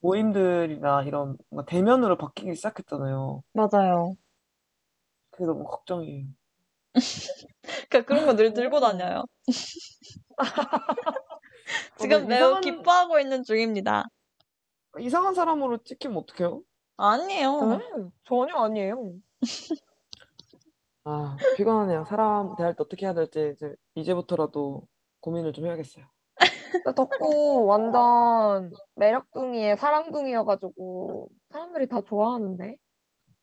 [0.00, 3.42] 모임들이나 이런 뭔가 대면으로 바뀌기 시작했잖아요.
[3.52, 4.14] 맞아요.
[5.32, 6.26] 그게 너무 걱정이에요.
[7.90, 9.24] 그 그런 거 늘 들고 다녀요.
[11.98, 14.04] 지금 어, 매우 이상한- 기뻐하고 있는 중입니다.
[14.98, 16.62] 이상한 사람으로 찍히면 어떡해요?
[16.98, 17.58] 아니에요.
[17.60, 19.14] 음, 전혀 아니에요.
[21.04, 22.04] 아, 피곤하네요.
[22.04, 24.86] 사람 대할 때 어떻게 해야 될지 이제 이제부터라도
[25.20, 26.04] 고민을 좀 해야겠어요.
[26.96, 32.76] 덕구 완전 매력둥이에 사랑둥이여가지고 사람들이 다 좋아하는데.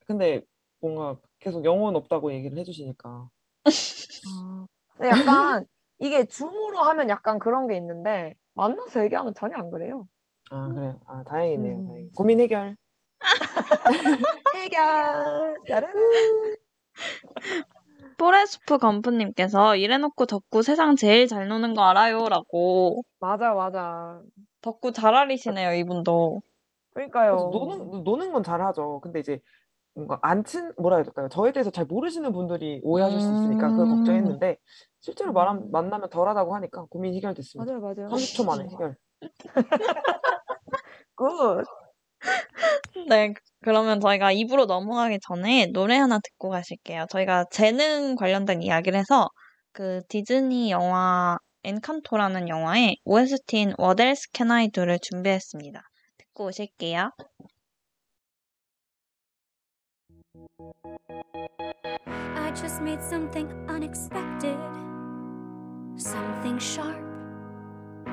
[0.06, 0.42] 근데
[0.80, 3.30] 뭔가 계속 영혼 없다고 얘기를 해주시니까.
[4.28, 5.66] 아, 근데 약간
[6.00, 10.08] 이게 줌으로 하면 약간 그런 게 있는데 만나서 얘기하면 전혀 안 그래요.
[10.52, 11.00] 아, 그래요.
[11.06, 11.78] 아, 다행이네요.
[11.78, 11.88] 음.
[11.88, 12.12] 다행히.
[12.12, 12.76] 고민 해결.
[14.56, 15.58] 해결.
[15.68, 15.92] 짜란.
[18.18, 22.28] 포레스프 건프님께서 이래놓고 덕구 세상 제일 잘 노는 거 알아요?
[22.28, 23.04] 라고.
[23.20, 24.22] 맞아 맞아.
[24.62, 26.42] 덕구 잘 알리시네요, 이분도.
[26.94, 27.50] 그러니까요.
[27.54, 29.00] 노는, 노는 건 잘하죠.
[29.02, 29.40] 근데 이제
[30.00, 31.28] 뭔가 안 친, 뭐라 해야 될까요?
[31.30, 33.98] 저에 대해서 잘 모르시는 분들이 오해하실 수 있으니까 그걸 음.
[33.98, 34.58] 걱정했는데
[35.02, 37.72] 실제로 말하면, 만나면 덜하다고 하니까 고민 해결됐습니다.
[37.72, 38.10] 맞아요 맞아요.
[38.10, 38.96] 30초 만에 해결.
[41.16, 41.66] good.
[43.10, 47.08] 네, 그러면 저희가 입으로 넘어가기 전에 노래 하나 듣고 가실게요.
[47.10, 49.28] 저희가 재능 관련된 이야기를 해서
[49.74, 55.82] 그 디즈니 영화 엔칸토라는 영화의 OST인 What Else Can I Do를 준비했습니다.
[56.18, 57.12] 듣고 오실게요.
[62.06, 64.58] I just made something unexpected,
[65.96, 67.06] something sharp,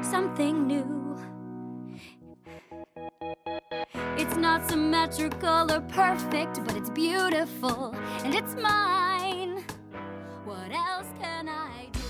[0.02, 1.16] something new.
[4.18, 7.94] It's not symmetrical or perfect, but it's beautiful
[8.24, 9.64] and it's mine.
[10.44, 12.00] What else can I do?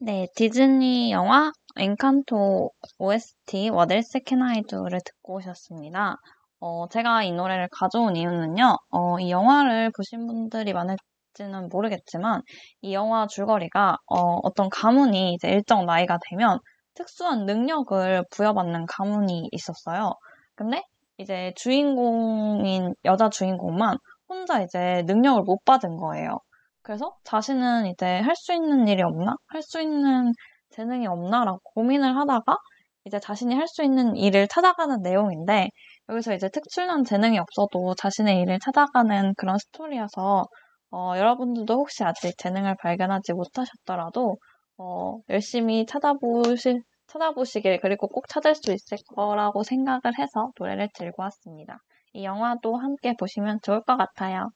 [0.00, 6.16] 네, 디즈니 영화 엔칸토 OST What Else Can I Do를 듣고 오셨습니다.
[6.60, 12.42] 어, 제가 이 노래를 가져온 이유는요, 어, 이 영화를 보신 분들이 많을지는 모르겠지만,
[12.82, 16.58] 이 영화 줄거리가, 어, 어떤 가문이 이제 일정 나이가 되면
[16.94, 20.14] 특수한 능력을 부여받는 가문이 있었어요.
[20.56, 20.82] 근데
[21.18, 23.96] 이제 주인공인 여자 주인공만
[24.28, 26.38] 혼자 이제 능력을 못 받은 거예요.
[26.82, 29.36] 그래서 자신은 이제 할 수 있는 일이 없나?
[29.48, 30.32] 할 수 있는
[30.70, 32.56] 재능이 없나라고 고민을 하다가
[33.04, 35.68] 이제 자신이 할 수 있는 일을 찾아가는 내용인데
[36.08, 40.46] 여기서 이제 특출난 재능이 없어도 자신의 일을 찾아가는 그런 스토리여서
[40.90, 44.38] 어, 여러분들도 혹시 아직 재능을 발견하지 못하셨더라도
[44.78, 51.78] 어, 열심히 찾아보실 찾아보시길 그리고 꼭 찾을 수 있을 거라고 생각을 해서 노래를 들고 왔습니다.
[52.14, 54.50] 이 영화도 함께 보시면 좋을 것 같아요.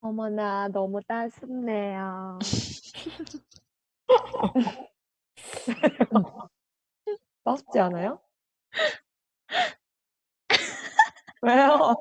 [0.00, 2.38] 어머나, 너무 따숩네요.
[7.44, 8.20] 따숩지 않아요?
[11.42, 11.94] 왜요?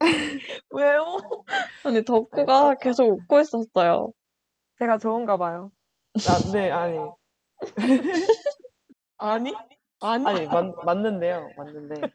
[0.70, 1.20] 왜요?
[1.84, 4.12] 아니, 덕구가 계속 웃고 있었어요.
[4.78, 5.70] 제가 좋은가 봐요.
[6.14, 6.98] 아, 네, 아니.
[9.18, 9.54] 아니?
[10.00, 10.26] 아니?
[10.26, 11.50] 아니, 맞, 맞는데요.
[11.56, 12.10] 맞는데.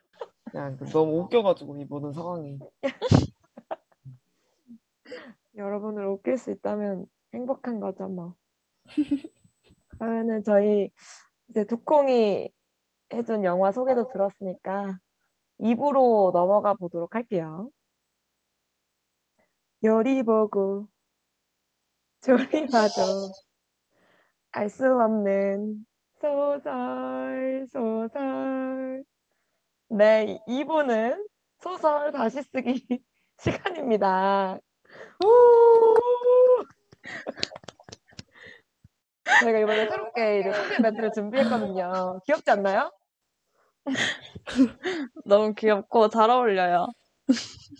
[0.51, 2.59] 그냥 너무 웃겨가지고, 이 모든 상황이.
[5.55, 8.35] 여러분을 웃길 수 있다면 행복한 거죠, 뭐.
[9.97, 10.91] 그러면은 저희
[11.49, 12.51] 이제 두콩이
[13.13, 14.99] 해준 영화 소개도 들었으니까
[15.59, 17.69] 2부로 넘어가 보도록 할게요.
[19.83, 20.87] 요리 보고
[22.21, 23.31] 조리 봐도
[24.51, 25.85] 알 수 없는
[26.19, 29.03] 소설, 소설.
[29.89, 31.25] 네, 2부는
[31.59, 32.85] 소설 다시 쓰기
[33.39, 34.59] 시간입니다.
[39.41, 42.19] 저희가 이번에 새롭게 이제 소개 멘트를 준비했거든요.
[42.25, 42.91] 귀엽지 않나요?
[45.25, 46.87] 너무 귀엽고 잘 어울려요.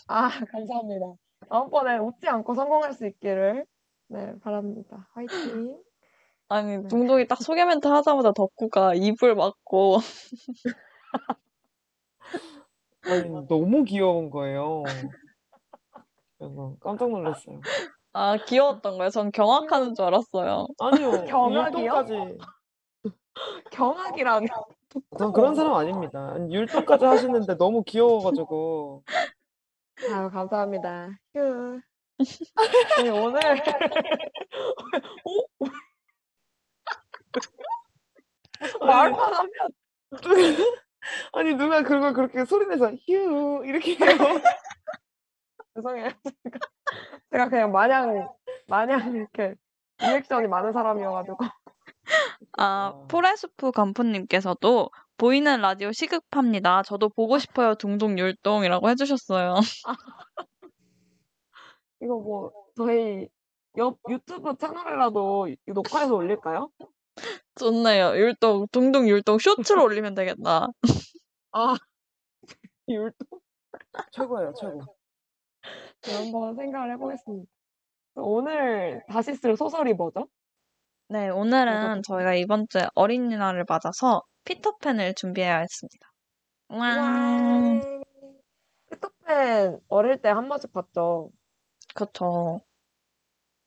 [0.08, 1.06] 아, 감사합니다.
[1.50, 3.66] 다음번에 웃지 않고 성공할 수 있기를
[4.08, 5.08] 네, 바랍니다.
[5.14, 5.78] 화이팅.
[6.50, 9.98] 아니, 동동이 딱 소개 멘트 하자마자 덕구가 입을 막고
[13.08, 14.84] 아니, 너무 귀여운 거예요.
[16.38, 17.62] 그래서 깜짝 놀랐어요.
[18.14, 19.10] 아, 귀여웠던 거예요.
[19.10, 20.68] 전 경악하는 줄 알았어요.
[20.80, 22.38] 아니요, 경악이요?
[23.72, 24.48] 경악이라니.
[25.18, 26.32] 전 그런 사람 아닙니다.
[26.34, 29.04] 아니, 율동까지 하시는데 너무 귀여워가지고.
[30.12, 31.10] 아유, 감사합니다.
[31.36, 31.80] 휴.
[33.02, 33.40] 네, 오늘
[35.24, 35.48] 오?
[38.86, 39.50] 말만 하면
[41.34, 44.18] 아니, 누가 그걸 그렇게 소리내서 휴, 이렇게 해요.
[45.76, 46.10] 죄송해요.
[46.44, 46.60] 제가,
[47.32, 48.28] 제가 그냥 마냥
[48.68, 49.56] 마냥 이렇게
[50.00, 51.38] 리액션이 많은 사람이어가지고
[52.58, 53.06] 아, 아.
[53.08, 56.84] 포레스프 간푸님께서도 보이는 라디오 시급합니다.
[56.84, 57.76] 저도 보고 싶어요.
[57.76, 59.56] 둥둥 율동이라고 해주셨어요.
[62.02, 63.28] 이거 뭐 저희
[63.78, 66.70] 옆 유튜브 채널이라도 녹화해서 올릴까요?
[67.56, 68.16] 좋네요.
[68.16, 70.68] 율동, 둥둥 율동 쇼츠로 올리면 되겠다.
[71.52, 71.76] 아
[72.88, 73.40] 율동
[74.12, 74.96] 최고예요, 최고.
[76.04, 77.52] 네, 한번 생각을 해보겠습니다.
[78.16, 80.28] 오늘 다시 쓸 소설이 뭐죠?
[81.10, 82.04] 네, 오늘은.
[82.04, 86.08] 저희가 이번 주에 어린이날을 맞아서 피터팬을 준비해야 했습니다.
[86.70, 87.82] 와,
[88.92, 91.32] 피터팬 어릴 때 한 번씩 봤죠.
[91.96, 92.62] 그쵸.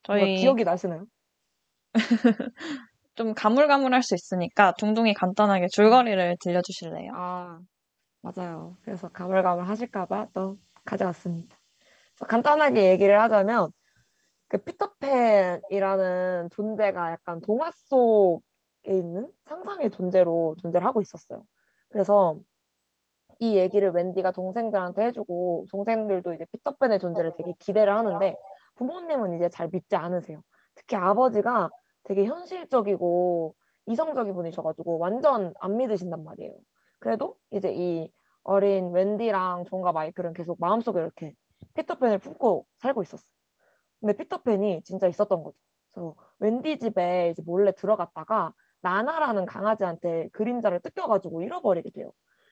[0.07, 1.05] 뭔가 저희 기억이 나시나요?
[3.15, 7.11] 좀 가물가물할 수 있으니까 둥둥이 간단하게 줄거리를 들려주실래요?
[7.13, 7.59] 아
[8.21, 8.77] 맞아요.
[8.83, 11.57] 그래서 가물가물 하실까봐 또 가져왔습니다.
[12.15, 13.69] 그래서 간단하게 얘기를 하자면
[14.53, 18.43] 그 피터팬이라는 존재가 약간 동화 속에
[18.85, 21.43] 있는 상상의 존재로 존재를 하고 있었어요.
[21.89, 22.37] 그래서
[23.39, 28.35] 이 얘기를 웬디가 동생들한테 해주고 동생들도 이제 피터팬의 존재를 되게 기대를 하는데
[28.75, 30.43] 부모님은 이제 잘 믿지 않으세요.
[30.75, 31.71] 특히 아버지가
[32.03, 33.55] 되게 현실적이고
[33.87, 36.53] 이성적인 분이셔가지고 완전 안 믿으신단 말이에요.
[36.99, 38.11] 그래도 이제 이
[38.43, 41.33] 어린 웬디랑 존과 마이클은 계속 마음속에 이렇게
[41.73, 43.32] 피터팬을 품고 살고 있었어요.
[44.03, 45.55] 근데 피터팬이 진짜 있었던 거죠.
[45.93, 52.11] 그래서 웬디 집에 이제 몰래 들어갔다가 나나라는 강아지한테 그림자를 뜯겨가지고 잃어버리게 돼요.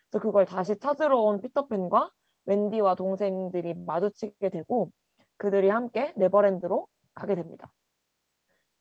[0.09, 2.09] 그래서 그걸 다시 찾으러 온 피터팬과
[2.45, 4.91] 웬디와 동생들이 마주치게 되고
[5.35, 7.69] 그들이 함께 네버랜드로 가게 됩니다.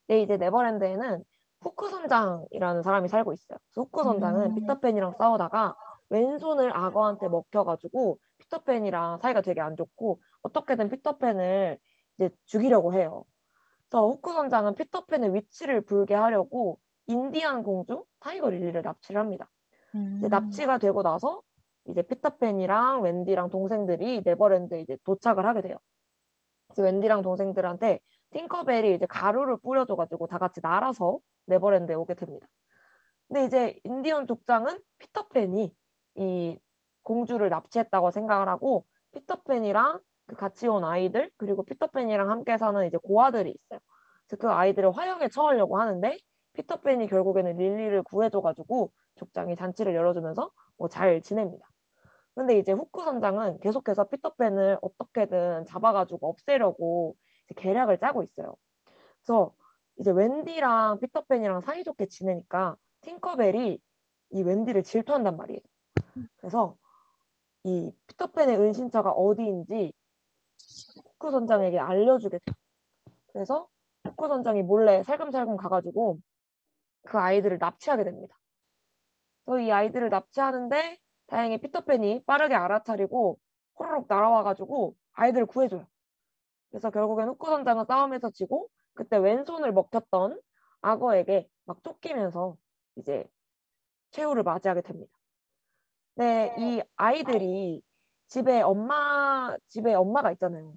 [0.06, 1.24] 근데 이제 네버랜드에는
[1.62, 3.58] 후크 선장이라는 사람이 살고 있어요.
[3.64, 4.54] 그래서 후크 선장은 음.
[4.54, 5.74] 피터팬이랑 싸우다가
[6.08, 11.80] 왼손을 악어한테 먹혀가지고 피터팬이랑 사이가 되게 안 좋고 어떻게든 피터팬을
[12.20, 13.24] 이제 죽이려고 해요.
[13.88, 19.50] 그래서 후크 선장은 피터팬의 위치를 불게 하려고 인디안 공주 타이거 릴리를 납치를 합니다.
[19.94, 20.20] 음.
[20.30, 21.42] 납치가 되고 나서
[21.86, 25.76] 이제 피터팬이랑 웬디랑 동생들이 네버랜드에 이제 도착을 하게 돼요.
[26.68, 27.98] 그래서 웬디랑 동생들한테
[28.30, 32.46] 팅커벨이 이제 가루를 뿌려줘가지고 다 같이 날아서 네버랜드에 오게 됩니다.
[33.26, 35.74] 근데 이제 인디언 족장은 피터팬이
[36.16, 36.58] 이
[37.02, 40.00] 공주를 납치했다고 생각을 하고 피터팬이랑
[40.30, 43.80] 그 같이 온 아이들 그리고 피터팬이랑 함께 사는 이제 고아들이 있어요.
[44.28, 46.18] 그래서 그 아이들을 화형에 처하려고 하는데
[46.54, 51.68] 피터팬이 결국에는 릴리를 구해줘가지고 족장이 잔치를 열어주면서 뭐 잘 지냅니다.
[52.34, 57.16] 근데 이제 후크 선장은 계속해서 피터팬을 어떻게든 잡아가지고 없애려고
[57.56, 58.56] 계략을 짜고 있어요.
[59.22, 59.52] 그래서
[59.98, 63.80] 이제 웬디랑 피터팬이랑 사이좋게 지내니까 팅커벨이
[64.32, 65.60] 이 웬디를 질투한단 말이에요.
[66.38, 66.76] 그래서
[67.64, 69.92] 이 피터팬의 은신처가 어디인지
[71.04, 72.56] 후크 선장에게 알려주게 돼요.
[73.32, 73.68] 그래서
[74.04, 76.18] 후크 선장이 몰래 살금살금 가가지고
[77.06, 78.38] 그 아이들을 납치하게 됩니다.
[79.44, 83.38] 그래서 이 아이들을 납치하는데 다행히 피터팬이 빠르게 알아차리고
[83.78, 85.86] 호로록 날아와가지고 아이들을 구해줘요.
[86.70, 90.40] 그래서 결국엔 후크 선장은 싸움에서 지고 그때 왼손을 먹혔던
[90.82, 92.56] 악어에게 막 쫓기면서
[92.96, 93.28] 이제
[94.10, 95.12] 최후를 맞이하게 됩니다.
[96.16, 97.82] 네, 이 아이들이
[98.30, 100.72] 집에 엄마 집에 엄마가 있잖아요.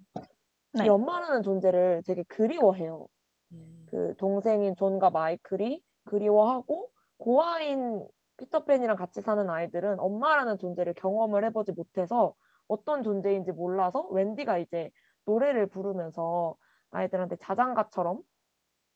[0.73, 0.85] 네.
[0.85, 3.07] 이 엄마라는 존재를 되게 그리워해요.
[3.51, 3.85] 음.
[3.89, 8.05] 그 동생인 존과 마이클이 그리워하고 고아인
[8.37, 12.33] 피터팬이랑 같이 사는 아이들은 엄마라는 존재를 경험을 해보지 못해서
[12.67, 14.89] 어떤 존재인지 몰라서 웬디가 이제
[15.25, 16.55] 노래를 부르면서
[16.89, 18.19] 아이들한테 자장가처럼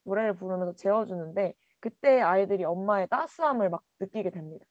[0.03, 4.65] 노래를 부르면서 재워주는데 그때 아이들이 엄마의 따스함을 막 느끼게 됩니다.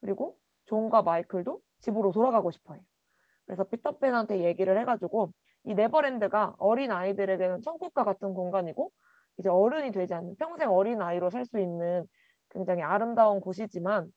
[0.00, 2.84] 그리고 존과 마이클도 집으로 돌아가고 싶어해요.
[3.46, 5.32] 그래서 피터팬한테 얘기를 해가지고
[5.64, 8.90] 이 네버랜드가 어린 아이들에게는 천국과 같은 공간이고
[9.38, 12.06] 이제 어른이 되지 않는 평생 어린 아이로 살 수 있는
[12.50, 14.12] 굉장히 아름다운 곳이지만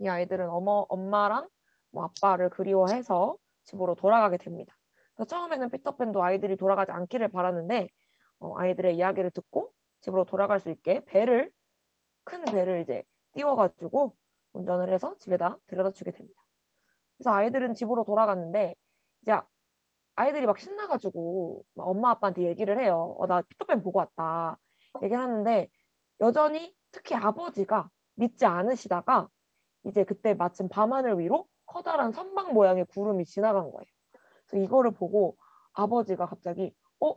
[0.00, 1.48] 이 아이들은 어머 엄마랑
[1.90, 4.76] 뭐 아빠를 그리워해서 집으로 돌아가게 됩니다.
[5.14, 7.88] 그래서 처음에는 피터팬도 아이들이 돌아가지 않기를 바라는데
[8.40, 11.50] 어, 아이들의 이야기를 듣고 집으로 돌아갈 수 있게 배를
[12.24, 14.14] 큰 배를 이제 띄워가지고
[14.52, 16.40] 운전을 해서 집에다 데려다 주게 됩니다.
[17.18, 18.74] 그래서 아이들은 집으로 돌아갔는데
[19.22, 19.32] 이제
[20.16, 23.16] 아이들이 막 신나가지고 막 엄마 아빠한테 얘기를 해요.
[23.18, 24.58] 어, 나 피터팬 보고 왔다.
[25.02, 25.68] 얘기를 하는데
[26.20, 29.28] 여전히 특히 아버지가 믿지 않으시다가
[29.84, 33.84] 이제 그때 마침 밤하늘 위로 커다란 선박 모양의 구름이 지나간 거예요.
[34.48, 35.36] 그래서 이거를 보고
[35.74, 37.14] 아버지가 갑자기 어?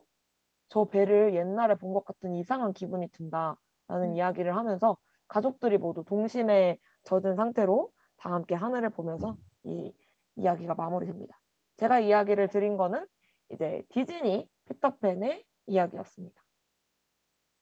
[0.69, 4.97] 저 배를 옛날에 본 것 같은 이상한 기분이 든다라는 이야기를 하면서
[5.27, 9.37] 가족들이 모두 동심에 젖은 상태로 다 함께 하늘을 보면서
[9.69, 9.93] 이
[10.35, 11.39] 이야기가 마무리됩니다.
[11.77, 13.05] 제가 이야기를 드린 거는
[13.51, 16.41] 이제 디즈니 피터팬의 이야기였습니다.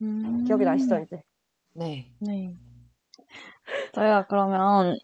[0.02, 0.44] 음.
[0.44, 1.22] 기억이 나시죠 이제?
[1.74, 2.10] 네.
[2.20, 2.54] 네.
[3.92, 4.96] 저희가 그러면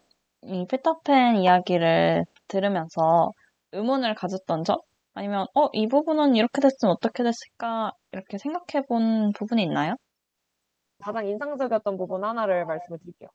[0.43, 3.33] 이 피터팬 이야기를 들으면서
[3.73, 4.79] 의문을 가졌던 점?
[5.15, 7.93] 아니면, 어, 이 부분은 이렇게 됐으면 어떻게 됐을까?
[8.13, 9.95] 이렇게 생각해 본 부분이 있나요?
[10.99, 13.29] 가장 인상적이었던 부분 하나를 말씀을 드릴게요.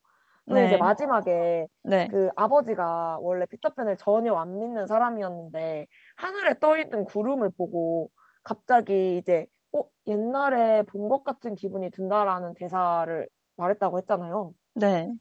[0.50, 0.64] 또 네.
[0.64, 2.10] 이제 마지막에 네.
[2.10, 5.88] 그 아버지가 원래 피터팬을 전혀 안 믿는 사람이었는데
[6.18, 8.12] 하늘에 떠 있는 구름을 보고
[8.44, 14.54] 갑자기 이제 어 옛날에 본 것 같은 기분이 든다라는 대사를 말했다고 했잖아요.
[14.74, 15.20] 네.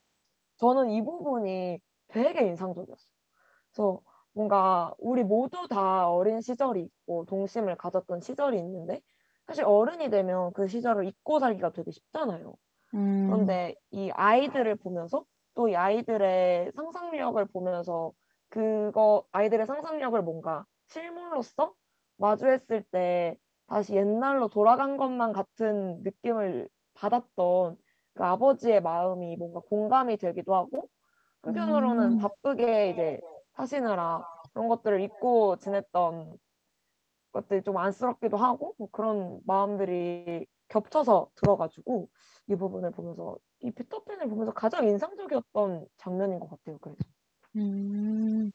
[0.57, 3.12] 저는 이 부분이 되게 인상적이었어요.
[3.72, 4.03] 그래서
[4.33, 9.03] 뭔가 우리 모두 다 어린 시절이 있고 동심을 가졌던 시절이 있는데
[9.47, 12.57] 사실 어른이 되면 그 시절을 잊고 살기가 되게 쉽잖아요.
[12.95, 15.24] 음, 그런데 이 아이들을 보면서
[15.55, 18.12] 또 이 아이들의 상상력을 보면서
[18.49, 21.74] 그거 아이들의 상상력을 뭔가 실물로서
[22.16, 23.36] 마주했을 때
[23.66, 27.76] 다시 옛날로 돌아간 것만 같은 느낌을 받았던
[28.14, 30.89] 그 아버지의 마음이 뭔가 공감이 되기도 하고
[31.43, 32.18] 한편으로는 음.
[32.18, 33.20] 바쁘게 이제
[33.57, 36.36] 사시느라 그런 것들을 잊고 지냈던
[37.32, 42.09] 것들이 좀 안쓰럽기도 하고 뭐 그런 마음들이 겹쳐서 들어가지고
[42.49, 46.79] 이 부분을 보면서 이 피터팬을 보면서 가장 인상적이었던 장면인 것 같아요.
[46.81, 46.99] 그래서
[47.57, 48.51] 음,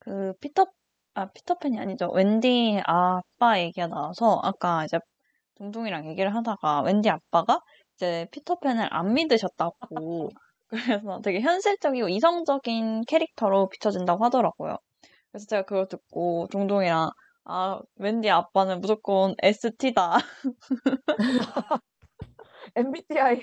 [0.00, 0.66] 그 피터,
[1.14, 2.10] 아, 피터팬이 아니죠.
[2.10, 4.98] 웬디 아빠 얘기가 나와서 아까 이제
[5.56, 7.60] 둥둥이랑 얘기를 하다가 웬디 아빠가
[7.94, 10.30] 이제 피터팬을 안 믿으셨다고
[10.68, 14.76] 그래서 되게 현실적이고 이성적인 캐릭터로 비춰진다고 하더라고요.
[15.32, 17.10] 그래서 제가 그걸 듣고 둥둥이랑
[17.50, 20.18] 아, 웬디 아빠는 무조건 ST다.
[22.76, 23.42] MBTI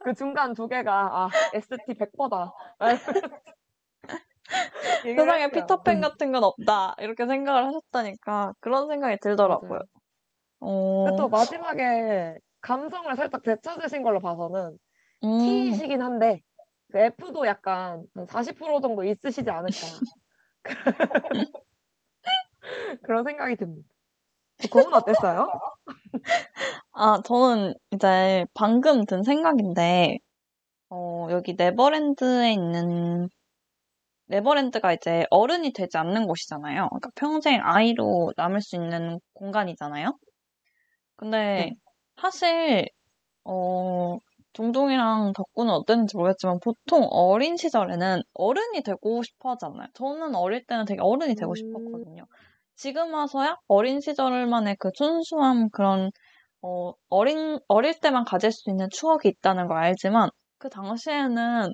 [0.00, 2.52] 그 중간 두 개가 아 ST 100%다.
[5.04, 6.96] 세상에 피터팬 같은 건 없다.
[6.98, 9.80] 이렇게 생각을 하셨다니까 그런 생각이 들더라고요.
[10.58, 14.76] 어, 또 마지막에 감성을 살짝 되찾으신 걸로 봐서는
[15.22, 16.42] 음, T이시긴 한데
[16.90, 19.86] 그 F도 약간 한40% 정도 있으시지 않을까.
[23.02, 23.88] 그런 생각이 듭니다.
[24.70, 25.48] 그건 어땠어요?
[26.92, 30.18] 아, 저는 이제 방금 든 생각인데,
[30.90, 33.28] 어, 여기 네버랜드에 있는,
[34.28, 36.88] 네버랜드가 이제 어른이 되지 않는 곳이잖아요.
[36.90, 40.12] 그러니까 평생 아이로 남을 수 있는 공간이잖아요.
[41.16, 41.76] 근데 네.
[42.20, 42.88] 사실,
[43.44, 44.18] 어,
[44.54, 49.88] 둥둥이랑 덕구는 어땠는지 모르겠지만 보통 어린 시절에는 어른이 되고 싶어 하잖아요.
[49.94, 51.56] 저는 어릴 때는 되게 어른이 되고 음.
[51.56, 52.26] 싶었거든요.
[52.76, 56.10] 지금 와서야 어린 시절만의 그 순수함 그런
[56.62, 61.72] 어, 어린, 어릴 때만 가질 수 있는 추억이 있다는 걸 알지만, 그 당시에는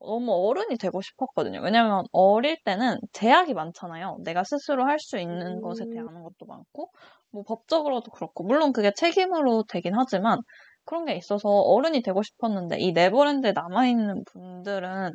[0.00, 1.60] 너무 어른이 되고 싶었거든요.
[1.62, 4.18] 왜냐면 어릴 때는 제약이 많잖아요.
[4.24, 6.08] 내가 스스로 할 수 있는 것에 음.
[6.08, 6.90] 아는 것도 많고,
[7.30, 10.38] 뭐 법적으로도 그렇고, 물론 그게 책임으로 되긴 하지만
[10.84, 15.12] 그런 게 있어서 어른이 되고 싶었는데 이 네버랜드에 남아있는 분들은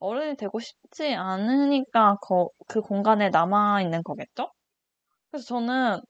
[0.00, 4.50] 어른이 되고 싶지 않으니까 거, 그 공간에 남아있는 거겠죠?
[5.30, 6.00] 그래서 저는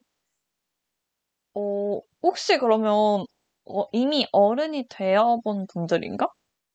[1.53, 3.25] 어, 혹시 그러면
[3.65, 6.27] 어, 이미 어른이 되어본 분들인가?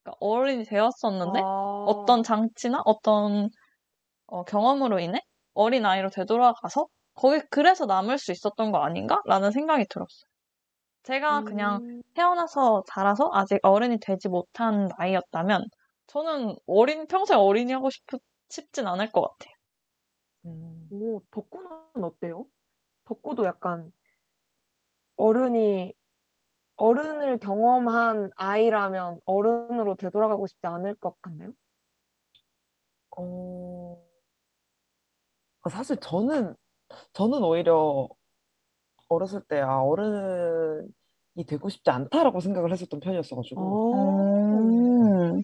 [0.03, 1.83] 그러니까 어른이 되었었는데 아.
[1.85, 3.51] 어떤 장치나 어떤
[4.29, 5.21] 어, 경험으로 인해
[5.55, 9.21] 어린 아이로 되돌아가서 거기 그래서 남을 수 있었던 거 아닌가?
[9.27, 10.29] 라는 생각이 들었어요.
[11.05, 12.03] 제가 그냥 음.
[12.15, 15.67] 태어나서 자라서 아직 어른이 되지 못한 나이였다면
[16.09, 18.05] 저는 어린 평생 어린이 하고 싶,
[18.51, 19.55] 싶진 않을 것 같아요.
[20.47, 20.89] 음.
[20.91, 22.47] 오, 덕구는 어때요?
[23.05, 23.93] 덕구도 약간
[25.17, 25.93] 어른이
[26.77, 31.53] 어른을 경험한 아이라면 어른으로 되돌아가고 싶지 않을 것 같나요?
[33.17, 33.97] 어,
[35.63, 36.55] 아, 사실 저는,
[37.13, 38.09] 저는 오히려
[39.09, 40.89] 어렸을 때, 아, 어른이
[41.47, 43.61] 되고 싶지 않다라고 생각을 했었던 편이었어가지고.
[43.93, 45.37] 어.
[45.37, 45.43] 음,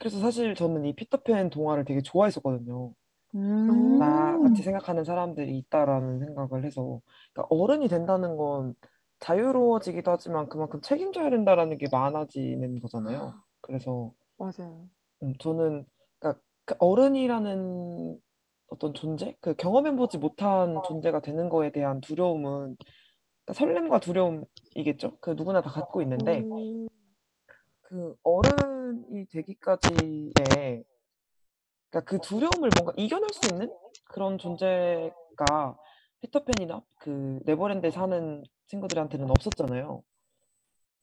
[0.00, 2.92] 그래서 사실 저는 이 피터팬 동화를 되게 좋아했었거든요.
[3.34, 7.00] 음, 나 같이 생각하는 사람들이 있다라는 생각을 해서.
[7.32, 8.74] 그러니까 어른이 된다는 건
[9.20, 13.34] 자유로워지기도 하지만 그만큼 책임져야 된다라는 게 많아지는 거잖아요.
[13.60, 14.88] 그래서 맞아요.
[15.22, 15.84] 음, 저는
[16.18, 18.18] 그러니까 그 어른이라는
[18.68, 22.76] 어떤 존재, 그 경험해보지 못한 존재가 되는 거에 대한 두려움은
[23.44, 25.18] 그러니까 설렘과 두려움이겠죠.
[25.20, 26.88] 그 누구나 다 갖고 있는데 음.
[27.82, 30.84] 그 어른이 되기까지의
[31.90, 33.72] 그러니까 그 두려움을 뭔가 이겨낼 수 있는
[34.12, 35.76] 그런 존재가
[36.20, 40.02] 피터팬이나 그 네버랜드에 사는 친구들한테는 없었잖아요.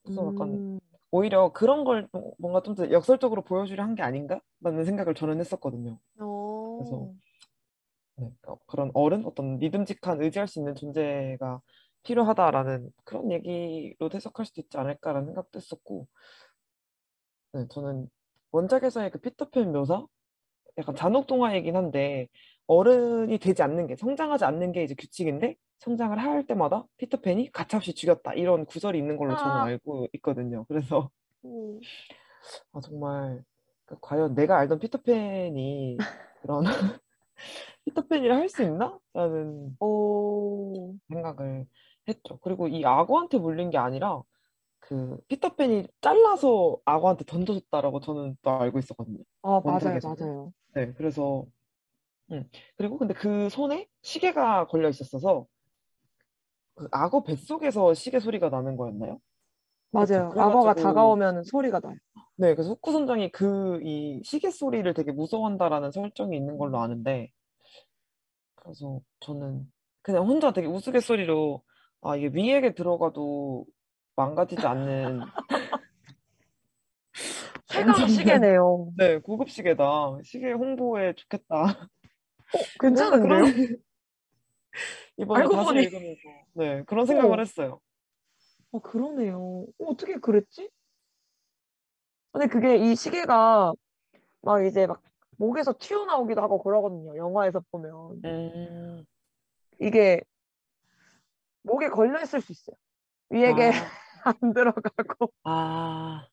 [0.03, 0.79] 그래서 약간 음.
[1.11, 5.99] 오히려 그런 걸좀 뭔가 좀 더 역설적으로 보여주려 한 게 아닌가라는 생각을 저는 했었거든요.
[6.19, 6.25] 어.
[6.77, 7.09] 그래서
[8.15, 11.61] 네, 어, 그런 어른, 어떤 믿음직한 의지할 수 있는 존재가
[12.03, 16.07] 필요하다라는 그런 얘기로 해석할 수도 있지 않을까라는 생각도 했었고,
[17.53, 18.09] 네, 저는
[18.51, 20.05] 원작에서의 그 피터팬 묘사,
[20.77, 22.27] 약간 잔혹 동화이긴 한데
[22.67, 28.33] 어른이 되지 않는 게 성장하지 않는 게 이제 규칙인데 성장을 할 때마다 피터팬이 가차없이 죽였다
[28.33, 29.63] 이런 구절이 있는 걸로 저는 아.
[29.65, 30.65] 알고 있거든요.
[30.67, 31.09] 그래서
[31.45, 31.79] 음.
[32.73, 33.43] 아, 정말
[33.85, 35.97] 그 과연 내가 알던 피터팬이
[36.41, 36.63] 그런
[37.85, 38.99] 피터팬이라 할 수 있나?
[39.13, 40.95] 라는 오.
[41.09, 41.65] 생각을
[42.07, 42.39] 했죠.
[42.41, 44.21] 그리고 이 악어한테 물린 게 아니라
[44.87, 49.17] 그 피터팬이 잘라서 악어한테 던져줬다라고 저는 또 알고 있었거든요.
[49.41, 49.99] 아, 맞아요.
[50.01, 50.53] 맞아요.
[50.75, 51.43] 네, 그래서
[52.31, 52.49] 음.
[52.77, 55.45] 그리고 근데 그 손에 시계가 걸려 있었어서
[56.75, 59.19] 그 악어 뱃속에서 시계 소리가 나는 거였나요?
[59.91, 60.29] 맞아요.
[60.29, 61.95] 그래가지고- 악어가 다가오면 소리가 나요.
[62.37, 67.29] 네, 그래서 후쿠 선장이 그 이 시계 소리를 되게 무서워한다라는 설정이 있는 걸로 아는데
[68.55, 69.69] 그래서 저는
[70.01, 71.61] 그냥 혼자 되게 우스갯소리로
[72.01, 73.65] 아 이게 위에게 들어가도
[74.17, 75.21] 망가지지 않는
[77.67, 78.91] 최강 시계네요.
[78.97, 81.87] 네 고급 시계다 시계 홍보에 좋겠다
[82.81, 83.27] 괜찮은데요?
[83.27, 83.45] 그런
[85.17, 85.83] 이번에 알고 다시 보니.
[85.83, 86.21] 읽으면서
[86.53, 87.41] 네 그런 생각을 어.
[87.41, 87.79] 했어요.
[88.71, 89.65] 어, 그러네요.
[89.79, 90.69] 어, 어떻게 그랬지?
[92.31, 93.73] 근데 그게 이 시계가
[94.41, 95.01] 막 이제 막
[95.37, 97.15] 목에서 튀어나오기도 하고 그러거든요.
[97.17, 98.21] 영화에서 보면.
[98.25, 99.05] 음,
[99.79, 100.21] 이게
[101.61, 102.75] 목에 걸려 있을 수 있어요.
[103.29, 105.31] 위에게 아, 안 들어가고.
[105.43, 106.27] 아,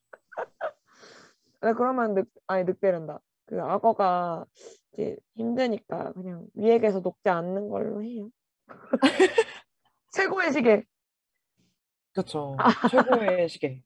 [1.61, 3.19] 네, 그러면 늑, 아니 늑대란다.
[3.45, 4.45] 그 악어가
[4.93, 8.29] 이제 힘드니까 그냥 위에게서 녹지 않는 걸로 해요.
[10.11, 10.83] 최고의 시계.
[12.13, 12.55] 그쵸.
[12.89, 13.81] 최고의 시계.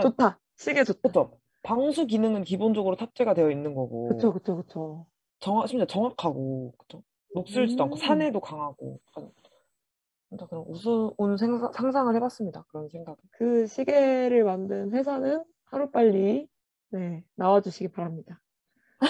[0.00, 0.38] 좋다.
[0.56, 1.00] 시계 좋다.
[1.08, 1.38] 그쵸.
[1.62, 5.06] 방수 기능은 기본적으로 탑재가 되어 있는 거고, 그쵸, 그쵸, 그쵸.
[5.40, 7.02] 정확, 심지어 정확하고, 그쵸.
[7.34, 7.98] 녹슬지도 않고, 음.
[7.98, 9.30] 산에도 강하고, 진
[10.38, 12.64] 짜 그런 우스운 생각, 상상을 해봤습니다.
[12.68, 13.16] 그런 생각.
[13.32, 16.48] 그 시계를 만든 회사는 하루빨리
[16.92, 18.40] 네, 나와주시기 바랍니다.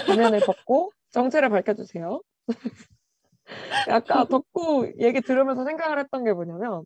[0.07, 2.23] 가면을 벗고 정체를 밝혀주세요.
[3.89, 6.85] 아까 덕후 얘기 들으면서 생각을 했던 게 뭐냐면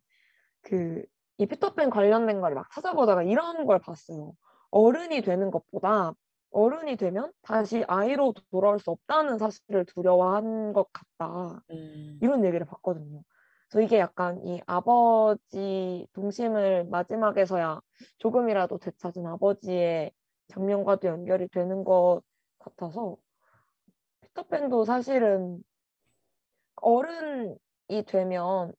[0.63, 1.05] 그
[1.39, 4.35] 이 피터팬 관련된 걸 막 찾아보다가 이런 걸 봤어요.
[4.71, 6.13] 어른이 되는 것보다
[6.51, 11.63] 어른이 되면 다시 아이로 돌아올 수 없다는 사실을 두려워한 것 같다.
[11.71, 13.23] 음, 이런 얘기를 봤거든요.
[13.69, 17.81] 그래서 이게 약간 이 아버지 동심을 마지막에서야
[18.19, 20.13] 조금이라도 되찾은 아버지의
[20.49, 22.23] 장면과도 연결이 되는 것
[22.59, 23.17] 같아서
[24.21, 25.63] 피터팬도 사실은
[26.77, 27.57] 어른이
[28.07, 28.73] 되면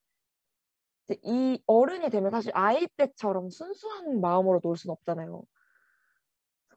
[1.24, 5.44] 이 어른이 되면 사실 아이 때처럼 순수한 마음으로 놀 수는 없잖아요.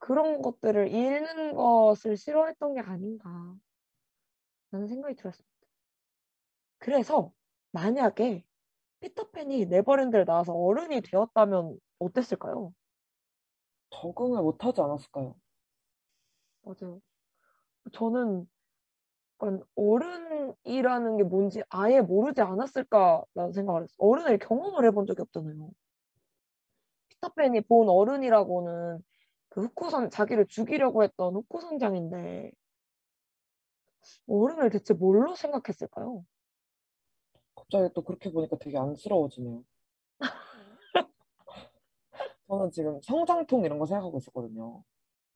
[0.00, 3.54] 그런 것들을 잃는 것을 싫어했던 게 아닌가
[4.70, 5.48] 라는 생각이 들었습니다.
[6.78, 7.32] 그래서
[7.72, 8.44] 만약에
[9.00, 12.72] 피터팬이 네버랜드를 나와서 어른이 되었다면 어땠을까요?
[13.90, 15.34] 적응을 못 하지 않았을까요?
[16.62, 17.00] 맞아요.
[17.92, 18.48] 저는
[19.40, 23.96] 약간 어른이라는 게 뭔지 아예 모르지 않았을까라는 생각을 했어요.
[23.98, 25.70] 어른을 경험을 해본 적이 없잖아요.
[27.10, 29.02] 피터팬이 본 어른이라고는
[29.50, 32.52] 그 흑호선 자기를 죽이려고 했던 흑호선장인데
[34.28, 36.24] 어른을 대체 뭘로 생각했을까요?
[37.70, 39.62] 갑자기 또 그렇게 보니까 되게 안쓰러워지네요.
[42.48, 44.82] 저는 지금 성장통 이런 거 생각하고 있었거든요.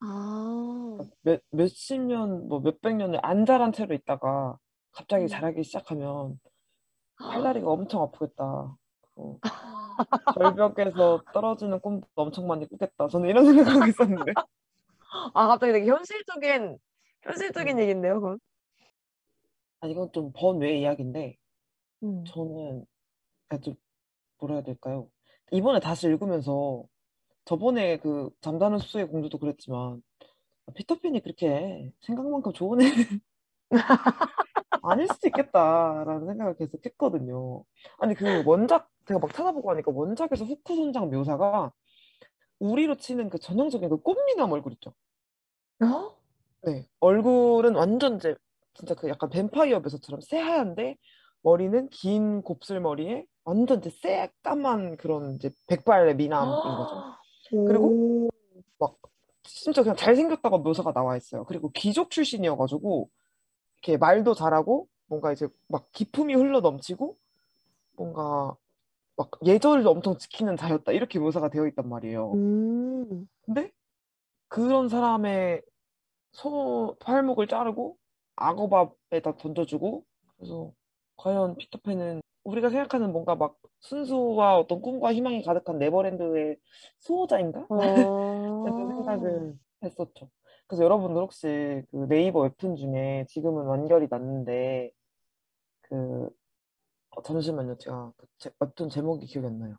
[0.01, 4.57] 아, 몇, 몇십 년, 뭐 몇백 년을 안 자란 채로 있다가
[4.93, 5.29] 갑자기 음.
[5.29, 6.41] 자라기 시작하면
[7.19, 8.77] 팔다리가 엄청 아프겠다.
[9.17, 9.39] 어,
[10.35, 13.09] 절벽에서 떨어지는 꿈도 엄청 많이 꾸겠다.
[13.09, 14.33] 저는 이런 생각하고 있었는데.
[15.35, 16.79] 아 갑자기 되게 현실적인
[17.21, 18.41] 현실적인 얘기인데요, 그건.
[19.81, 21.37] 아, 이건 좀 번외 이야기인데,
[22.03, 22.25] 음.
[22.25, 22.85] 저는
[23.47, 23.75] 약간 좀
[24.39, 25.09] 뭐라 해야 될까요?
[25.51, 26.85] 이번에 다시 읽으면서
[27.45, 30.03] 저번에 그 잠자는 숲속의 공주도 그랬지만
[30.67, 33.21] 아, 피터팬이 그렇게 생각만큼 좋은 애는
[34.83, 37.65] 아닐 수도 있겠다라는 생각을 계속 했거든요.
[37.99, 41.73] 아니 그 원작 제가 막 찾아보고 하니까 원작에서 후쿠 선장 묘사가
[42.59, 44.95] 우리로 치는 그 전형적인 그 꽃미남 얼굴 있죠.
[45.83, 46.17] 어?
[46.63, 48.37] 네, 얼굴은 완전 이제
[48.75, 50.97] 진짜 그 약간 뱀파이어 묘사처럼 새하얀데
[51.43, 57.67] 머리는 긴 곱슬머리에 완전 이제 새까만 그런 이제 백발의 미남인 거죠.
[57.67, 58.29] 그리고 오.
[58.79, 58.97] 막
[59.43, 61.45] 진짜 그냥 잘생겼다고 묘사가 나와 있어요.
[61.45, 63.09] 그리고 귀족 출신이어가지고
[63.83, 67.17] 이렇게 말도 잘하고 뭔가 이제 막 기품이 흘러 넘치고
[67.97, 68.57] 뭔가
[69.17, 72.33] 막 예절을 엄청 지키는 자였다 이렇게 묘사가 되어 있단 말이에요.
[72.33, 73.29] 음.
[73.45, 73.73] 근데
[74.49, 75.63] 그런 사람의
[76.31, 77.97] 소 팔목을 자르고
[78.37, 80.05] 악어밥에다 던져주고
[80.37, 80.73] 그래서
[81.23, 86.57] 과연 피터팬은 우리가 생각하는 뭔가 막 순수와 어떤 꿈과 희망이 가득한 네버랜드의
[86.99, 87.67] 수호자인가?
[87.69, 87.77] 어.
[88.65, 89.55] 라는 생각을
[89.85, 90.31] 했었죠.
[90.67, 94.91] 그래서 여러분들 혹시 그 네이버 웹툰 중에 지금은 완결이 났는데
[95.83, 96.29] 그
[97.11, 97.79] 어, 잠시만요.
[97.79, 99.77] 제가 그 제- 웹툰 제목이 기억이 안 나요.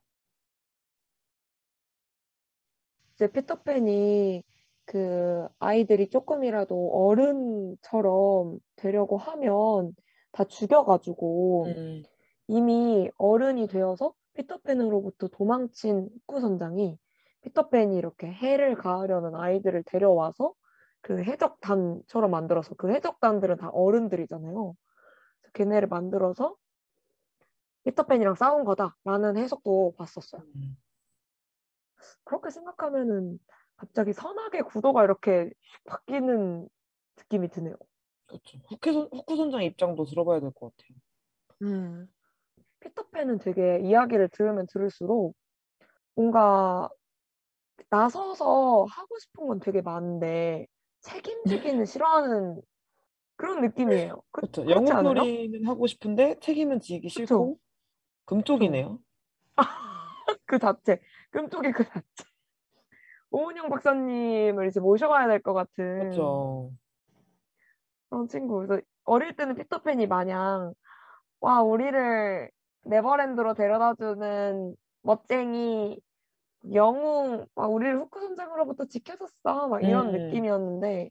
[3.16, 4.44] 이제 피터팬이
[4.86, 9.94] 그 아이들이 조금이라도 어른처럼 되려고 하면
[10.34, 12.04] 다 죽여가지고 음,
[12.48, 16.98] 이미 어른이 되어서 피터팬으로부터 도망친 후쿠 선장이
[17.42, 20.54] 피터팬이 이렇게 해를 가하려는 아이들을 데려와서
[21.02, 24.76] 그 해적단처럼 만들어서 그 해적단들은 다 어른들이잖아요.
[25.54, 26.56] 걔네를 만들어서
[27.84, 30.42] 피터팬이랑 싸운 거다라는 해석도 봤었어요.
[30.56, 30.78] 음.
[32.24, 33.40] 그렇게 생각하면은
[33.76, 35.52] 갑자기 선악의 구도가 이렇게 슉
[35.86, 36.68] 바뀌는
[37.18, 37.76] 느낌이 드네요.
[38.34, 38.58] 그렇죠.
[38.68, 40.98] 후쿠 선, 후쿠 선장 입장도 들어봐야 될 것 같아요.
[41.64, 42.08] 음.
[42.80, 45.36] 피터팬은 되게 이야기를 들으면 들을수록
[46.16, 46.90] 뭔가
[47.90, 50.68] 나서서 하고 싶은 건 되게 많은데
[51.02, 52.62] 책임지기는 싫어하는
[53.36, 54.22] 그런 느낌이에요.
[54.32, 54.72] 그, 않아요?
[54.72, 57.26] 영웅놀이는 하고 싶은데 책임은 지기 그쵸.
[57.26, 57.58] 싫고
[58.26, 59.00] 금쪽이네요.
[60.46, 61.00] 그 자체,
[61.32, 62.04] 끔쪽이 그 자체.
[63.32, 66.72] 오은영 박사님을 이제 모셔가야 될 것 같은 그렇죠.
[68.14, 68.58] 그런 친구.
[68.58, 70.74] 그래서 어릴 때는 피터팬이 마냥
[71.40, 72.52] 와 우리를
[72.84, 76.00] 네버랜드로 데려다주는 멋쟁이
[76.74, 80.12] 영웅 막 우리를 후쿠 선장으로부터 지켜줬어 막 이런 음.
[80.12, 81.10] 느낌이었는데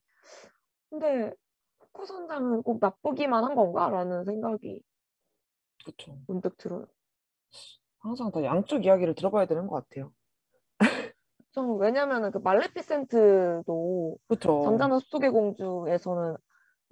[0.90, 1.32] 근데
[1.80, 4.80] 후쿠 선장은 꼭 나쁘기만 한 건가라는 생각이
[5.84, 6.16] 그렇죠.
[6.28, 6.86] 문득 들어요.
[7.98, 10.12] 항상 다 양쪽 이야기를 들어봐야 되는 것 같아요.
[11.50, 14.62] 좀 왜냐면은 그 말레피센트도 그렇죠.
[14.62, 16.36] 잠자는 숲속의 공주에서는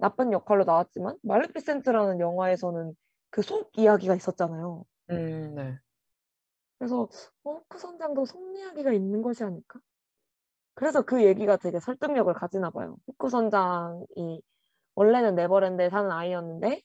[0.01, 2.95] 나쁜 역할로 나왔지만 말레피센트라는 영화에서는
[3.31, 4.85] 그 속 이야기가 있었잖아요.
[5.09, 5.79] 음, 네.
[6.77, 7.03] 그래서
[7.43, 9.79] 어, 후쿠 선장도 속 이야기가 있는 것이 아닐까?
[10.75, 12.97] 그래서 그 얘기가 되게 설득력을 가지나 봐요.
[13.07, 14.41] 후쿠 선장이
[14.95, 16.81] 원래는 네버랜드에 사는 아이였는데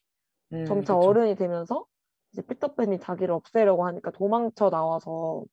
[0.52, 1.10] 음, 점차 그쵸.
[1.10, 1.86] 어른이 되면서
[2.32, 5.44] 이제 피터팬이 자기를 없애려고 하니까 도망쳐 나와서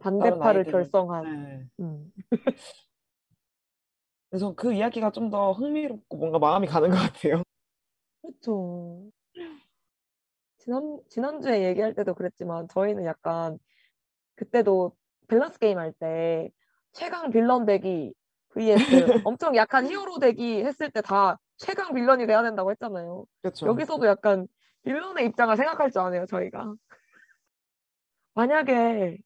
[0.00, 0.64] 반대파를.
[0.64, 1.68] 결성한 네.
[1.80, 2.12] 음.
[4.34, 7.44] 그래서 그 이야기가 좀 더 흥미롭고 뭔가 마음이 가는 것 같아요.
[8.20, 9.08] 그렇죠.
[10.58, 13.58] 지난 지난주에 얘기할 때도 그랬지만 저희는 약간
[14.34, 14.96] 그때도
[15.28, 16.50] 밸런스 게임 할 때
[16.92, 18.12] 최강 빌런 되기
[18.54, 18.74] vs
[19.28, 23.26] 엄청 약한 히어로 되기 했을 때 다 최강 빌런이 돼야 된다고 했잖아요.
[23.40, 23.68] 그렇죠.
[23.68, 24.48] 여기서도 약간
[24.82, 26.74] 빌런의 입장을 생각할 줄 아네요, 저희가.
[28.34, 29.16] 만약에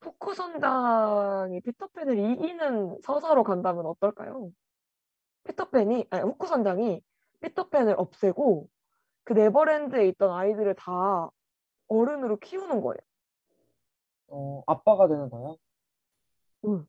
[0.00, 4.50] 후크 선장이 피터팬을 이기는 서사로 간다면 어떨까요?
[5.44, 7.02] 피터팬이 아니 후크 선장이
[7.40, 8.68] 피터팬을 없애고
[9.24, 11.30] 그 네버랜드에 있던 아이들을 다
[11.88, 12.98] 어른으로 키우는 거예요.
[14.28, 15.56] 어, 아빠가 되는 거예요?
[16.64, 16.86] 응.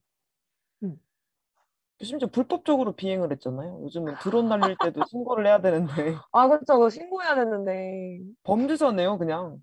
[2.01, 3.81] 심지어 불법적으로 비행을 했잖아요.
[3.83, 5.87] 요즘은 드론 날릴 때도 신고를 해야 되는데
[6.31, 6.73] 아 그렇죠.
[6.73, 9.59] 그거 신고해야 됐는데 범죄자네요, 그냥.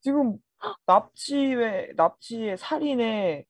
[0.00, 0.38] 지금
[0.86, 3.44] 납치에 납치에 살인에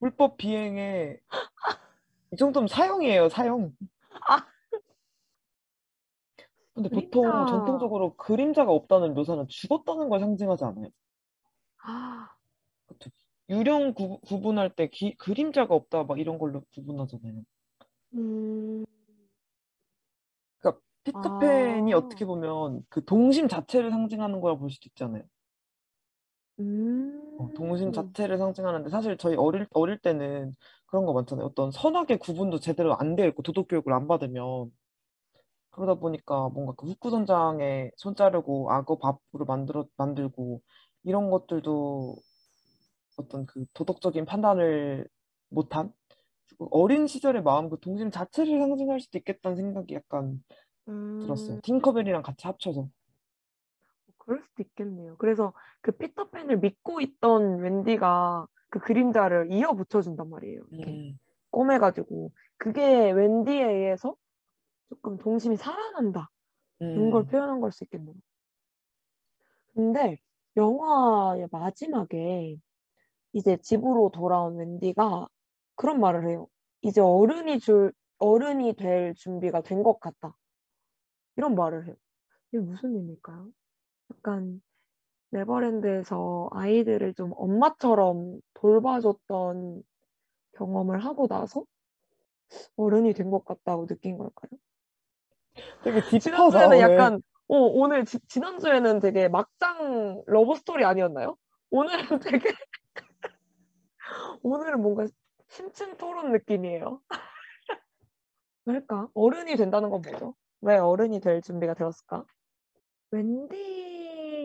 [0.00, 1.18] 불법 비행에
[2.32, 3.72] 이 정도면 사형이에요, 사형.
[6.74, 7.50] 근데 보통 그림자.
[7.50, 10.88] 전통적으로 그림자가 없다는 묘사는 죽었다는 걸 상징하지 않아요?
[11.82, 12.30] 아.
[13.50, 17.42] 유령 구, 구분할 때 기, 그림자가 없다 막 이런 걸로 구분하잖아요.
[18.14, 18.84] 음,
[20.58, 21.96] 그러니까 피터팬이 아.
[21.96, 25.24] 어떻게 보면 그 동심 자체를 상징하는 거라 볼 수도 있잖아요.
[26.60, 30.56] 음, 어, 동심 자체를 상징하는데 사실 저희 어릴 어릴 때는
[30.86, 31.46] 그런 거 많잖아요.
[31.46, 34.70] 어떤 선악의 구분도 제대로 안 되어 있고 도덕 교육을 안 받으면
[35.70, 40.62] 그러다 보니까 뭔가 그 후쿠 선장에 손 자르고 악어 밥으로 만들어 만들고
[41.04, 42.16] 이런 것들도
[43.16, 45.08] 어떤 그 도덕적인 판단을
[45.50, 45.92] 못한
[46.58, 50.42] 그 어린 시절의 마음 그 동심 자체를 상징할 수도 있겠다는 생각이 약간
[51.20, 51.56] 들었어요.
[51.56, 52.88] 음, 팅커벨이랑 같이 합쳐서.
[54.28, 55.16] 그럴 수도 있겠네요.
[55.18, 60.62] 그래서 그 피터팬을 믿고 있던 wendy가 그 그림자를 이어 붙여준단 말이에요.
[60.70, 61.18] 이렇게 음,
[61.52, 64.16] 꼬매가지고 그게 웬디에 의해서
[64.90, 66.30] 조금 동심이 살아난다
[66.94, 68.14] 이런 걸 음, 표현한 걸 수 있겠네요.
[69.74, 70.18] 근데
[70.56, 72.56] 영화의 마지막에
[73.32, 75.28] 이제 집으로 돌아온 웬디가
[75.76, 76.48] 그런 말을 해요.
[76.82, 80.36] 이제 어른이 줄 어른이 될 준비가 된 것 같다.
[81.36, 81.96] 이런 말을 해요.
[82.52, 83.52] 이게 무슨 의미일까요?
[84.14, 84.62] 약간
[85.30, 89.82] 네버랜드에서 아이들을 좀 엄마처럼 돌봐줬던
[90.56, 91.64] 경험을 하고 나서
[92.76, 94.50] 어른이 된 것 같다고 느낀 걸까요?
[95.82, 96.18] 되게 deep하다.
[96.20, 96.80] 지난주에는 오늘.
[96.80, 101.36] 약간 어, 오늘 지, 지난주에는 되게 막장 러브 스토리 아니었나요?
[101.70, 101.98] 오늘은
[102.40, 102.48] 되게
[104.42, 105.06] 오늘은 뭔가
[105.48, 107.00] 심층 토론 느낌이에요.
[108.66, 109.08] 왜일까?
[109.14, 110.34] 어른이 된다는 건 뭐죠?
[110.60, 112.24] 왜 어른이 될 준비가 되었을까?
[113.10, 113.87] 웬디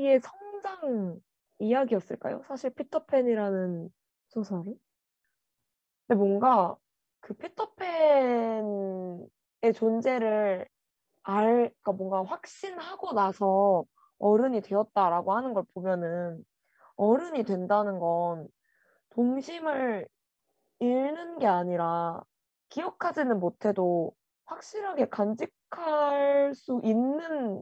[0.08, 1.20] 의 성장
[1.60, 2.42] 이야기였을까요?
[2.48, 3.90] 사실 피터팬이라는
[4.30, 4.78] 소설이?
[6.08, 6.76] 근데 뭔가
[7.22, 9.28] 그 피터팬의
[9.76, 10.68] 존재를
[11.24, 13.86] 알, 그러니까 뭔가 확신하고 나서
[14.20, 16.44] 어른이 되었다라고 하는 걸 보면은
[16.96, 18.48] 어른이 된다는 건
[19.12, 20.08] 동심을
[20.80, 22.22] 잃는 게 아니라
[22.70, 24.14] 기억하지는 못해도
[24.46, 27.62] 확실하게 간직할 수 있는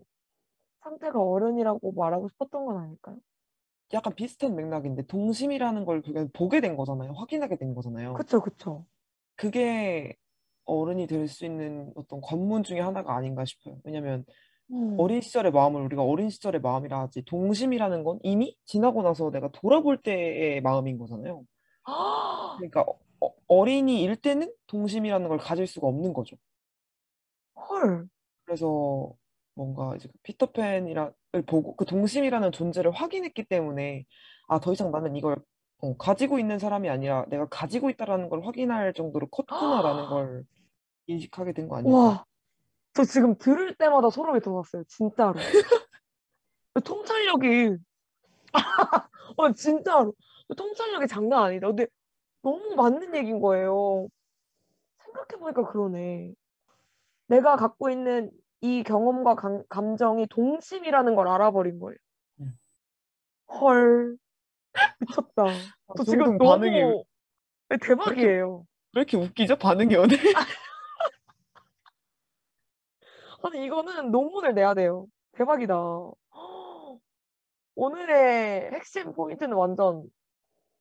[0.83, 3.17] 상태가 어른이라고 말하고 싶었던 건 아닐까요?
[3.93, 7.11] 약간 비슷한 맥락인데 동심이라는 걸 그냥 보게 된 거잖아요.
[7.13, 8.13] 확인하게 된 거잖아요.
[8.13, 8.85] 그쵸, 그쵸.
[9.35, 10.15] 그게
[10.65, 13.79] 어른이 될 수 있는 어떤 관문 중에 하나가 아닌가 싶어요.
[13.83, 14.25] 왜냐면
[14.71, 14.97] 음.
[14.97, 20.01] 어린 시절의 마음을 우리가 어린 시절의 마음이라 하지 동심이라는 건 이미 지나고 나서 내가 돌아볼
[20.01, 21.45] 때의 마음인 거잖아요.
[21.83, 22.85] 아, 그러니까
[23.21, 26.37] 어, 어린이일 때는 동심이라는 걸 가질 수가 없는 거죠.
[27.55, 28.09] 헐.
[28.45, 29.15] 그래서
[29.61, 31.13] 뭔가 이제 그 피터팬이라를
[31.45, 34.05] 보고 그 동심이라는 존재를 확인했기 때문에
[34.47, 35.38] 아, 더 이상 나는 이걸
[35.77, 40.43] 어, 가지고 있는 사람이 아니라 내가 가지고 있다라는 걸 확인할 정도로 컸구나라는 걸
[41.05, 41.79] 인식하게 된 거?
[41.85, 42.25] 와,
[42.93, 44.83] 저 지금 들을 때마다 소름이 돋았어요.
[44.88, 45.33] 진짜로.
[46.83, 47.77] 통찰력이,
[49.38, 50.13] 어, 진짜로.
[50.57, 51.67] 통찰력이 장난 아니다.
[51.67, 51.85] 근데
[52.41, 54.07] 너무 맞는 얘기인 거예요.
[55.05, 56.33] 생각해보니까 그러네.
[57.27, 58.31] 내가 갖고 있는
[58.61, 61.97] 이 경험과 감, 감정이 동심이라는 걸 알아버린 거예요.
[62.41, 62.57] 음.
[63.47, 64.17] 헐,
[64.99, 65.45] 미쳤다.
[65.97, 67.03] 저 지금 너무 반응이 왜
[67.69, 68.65] 네, 대박이에요.
[68.93, 69.55] 이렇게 웃기죠?
[69.57, 70.17] 반응이 오늘?
[73.43, 75.07] 아니, 이거는 논문을 내야 돼요.
[75.31, 75.75] 대박이다.
[77.75, 80.03] 오늘의 핵심 포인트는 완전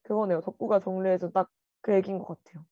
[0.02, 0.40] 그거네요.
[0.42, 1.50] 덕구가 정리해준 딱
[1.82, 2.64] 그 얘기인 것 같아요.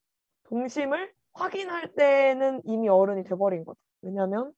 [0.45, 3.79] 동심을 확인할 때는 이미 어른이 돼버린 거죠.
[4.03, 4.53] 왜냐면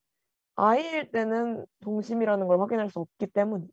[0.60, 3.72] 아이일 때는 동심이라는 걸 확인할 수 없기 때문이다.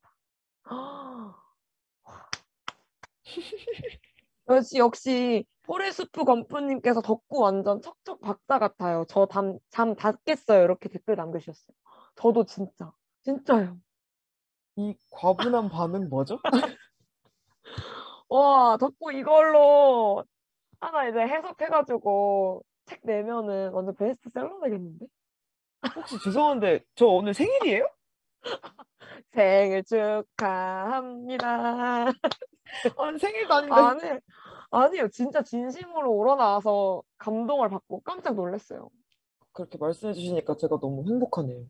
[4.47, 9.03] 역시 역시 포레스프 건프님께서 덕구 완전 척척 박사 같아요.
[9.09, 10.63] 저잠잠다 깼어요.
[10.63, 11.75] 이렇게 댓글 남겨주셨어요.
[12.15, 12.93] 저도 진짜
[13.23, 13.77] 진짜요.
[14.77, 16.39] 이 과분한 반응 뭐죠?
[18.29, 20.23] 와 덕구 이걸로
[20.79, 25.07] 하나 이제 해석해가지고 책 내면은 완전 베스트셀러 되겠는데?
[25.95, 27.89] 혹시 죄송한데 저 오늘 생일이에요?
[29.31, 30.87] 생일 축하합니다.
[32.97, 33.75] 아니, 생일도 아닌데.
[33.75, 34.19] 아니,
[34.71, 35.09] 아니요.
[35.09, 38.89] 진짜 진심으로 우러나와서 감동을 받고 깜짝 놀랐어요.
[39.53, 41.61] 그렇게 말씀해 주시니까 제가 너무 행복하네요.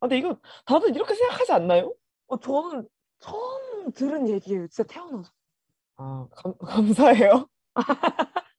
[0.00, 1.94] 아, 근데 이거 다들 이렇게 생각하지 않나요?
[2.28, 4.66] 어, 저는 처음 들은 얘기예요.
[4.68, 5.30] 진짜 태어나서.
[5.96, 7.46] 아, 감, 감사해요.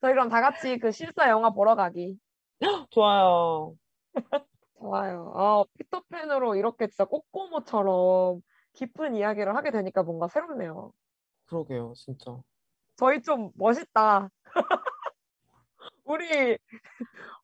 [0.00, 2.18] 저희 그럼 다 같이 그 실사 영화 보러 가기.
[2.90, 3.74] 좋아요.
[4.78, 5.32] 좋아요.
[5.34, 8.42] 아, 피터팬으로 이렇게 진짜 꼬꼬모처럼
[8.74, 10.92] 깊은 이야기를 하게 되니까 뭔가 새롭네요.
[11.46, 12.36] 그러게요, 진짜.
[12.96, 14.30] 저희 좀 멋있다.
[16.04, 16.58] 우리,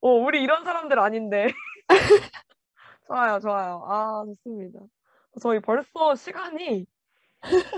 [0.01, 1.49] 어, 우리 이런 사람들 아닌데.
[3.07, 3.83] 좋아요, 좋아요.
[3.87, 4.81] 아, 좋습니다.
[5.41, 6.87] 저희 벌써 시간이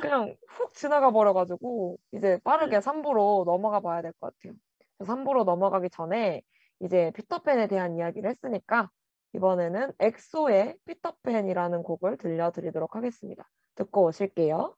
[0.01, 4.55] 그냥 훅 지나가 버려가지고, 이제 빠르게 3부로 넘어가 봐야 될 것 같아요.
[5.01, 6.43] 3부로 넘어가기 전에
[6.83, 8.91] 이제 피터팬에 대한 이야기를 했으니까,
[9.35, 13.49] 이번에는 엑소의 피터팬이라는 곡을 들려드리도록 하겠습니다.
[13.77, 14.77] 듣고 오실게요.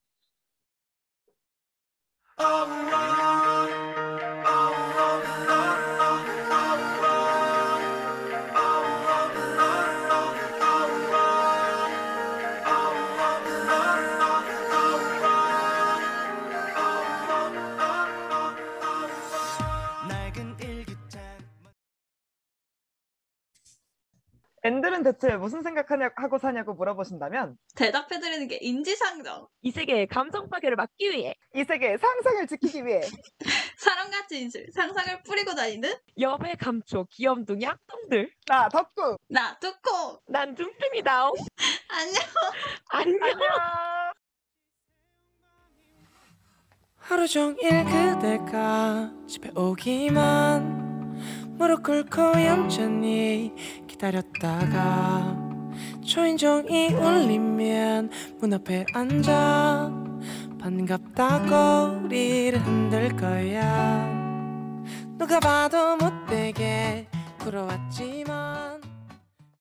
[2.39, 3.34] 낡은
[24.65, 29.47] 앤들은 대체 무슨 생각하고 사냐고 물어보신다면 대답해드리는 게 인지상정.
[29.61, 33.03] 이 세계의 감성 파괴를 막기 위해 이 세계의 상상을 지키기 위해
[33.77, 40.23] 사랑과 진실, 상상을 뿌리고 다니는 여배 감초 귀염둥이 악동들 나 덕구 나 두코.
[40.29, 42.15] 난 안녕.
[42.89, 43.49] 안녕 안녕.
[46.97, 50.85] 하루 종일 그대가 집에 오기만
[51.59, 53.53] 무릎 꿇고 얌전히
[54.05, 55.35] 기다렸다가
[56.05, 59.91] 초인종이 울리면 문 앞에 앉아
[60.61, 64.07] 반갑다고 우리를 흔들 거야.
[65.17, 67.07] 누가 봐도 못되게
[67.39, 68.25] 부러웠지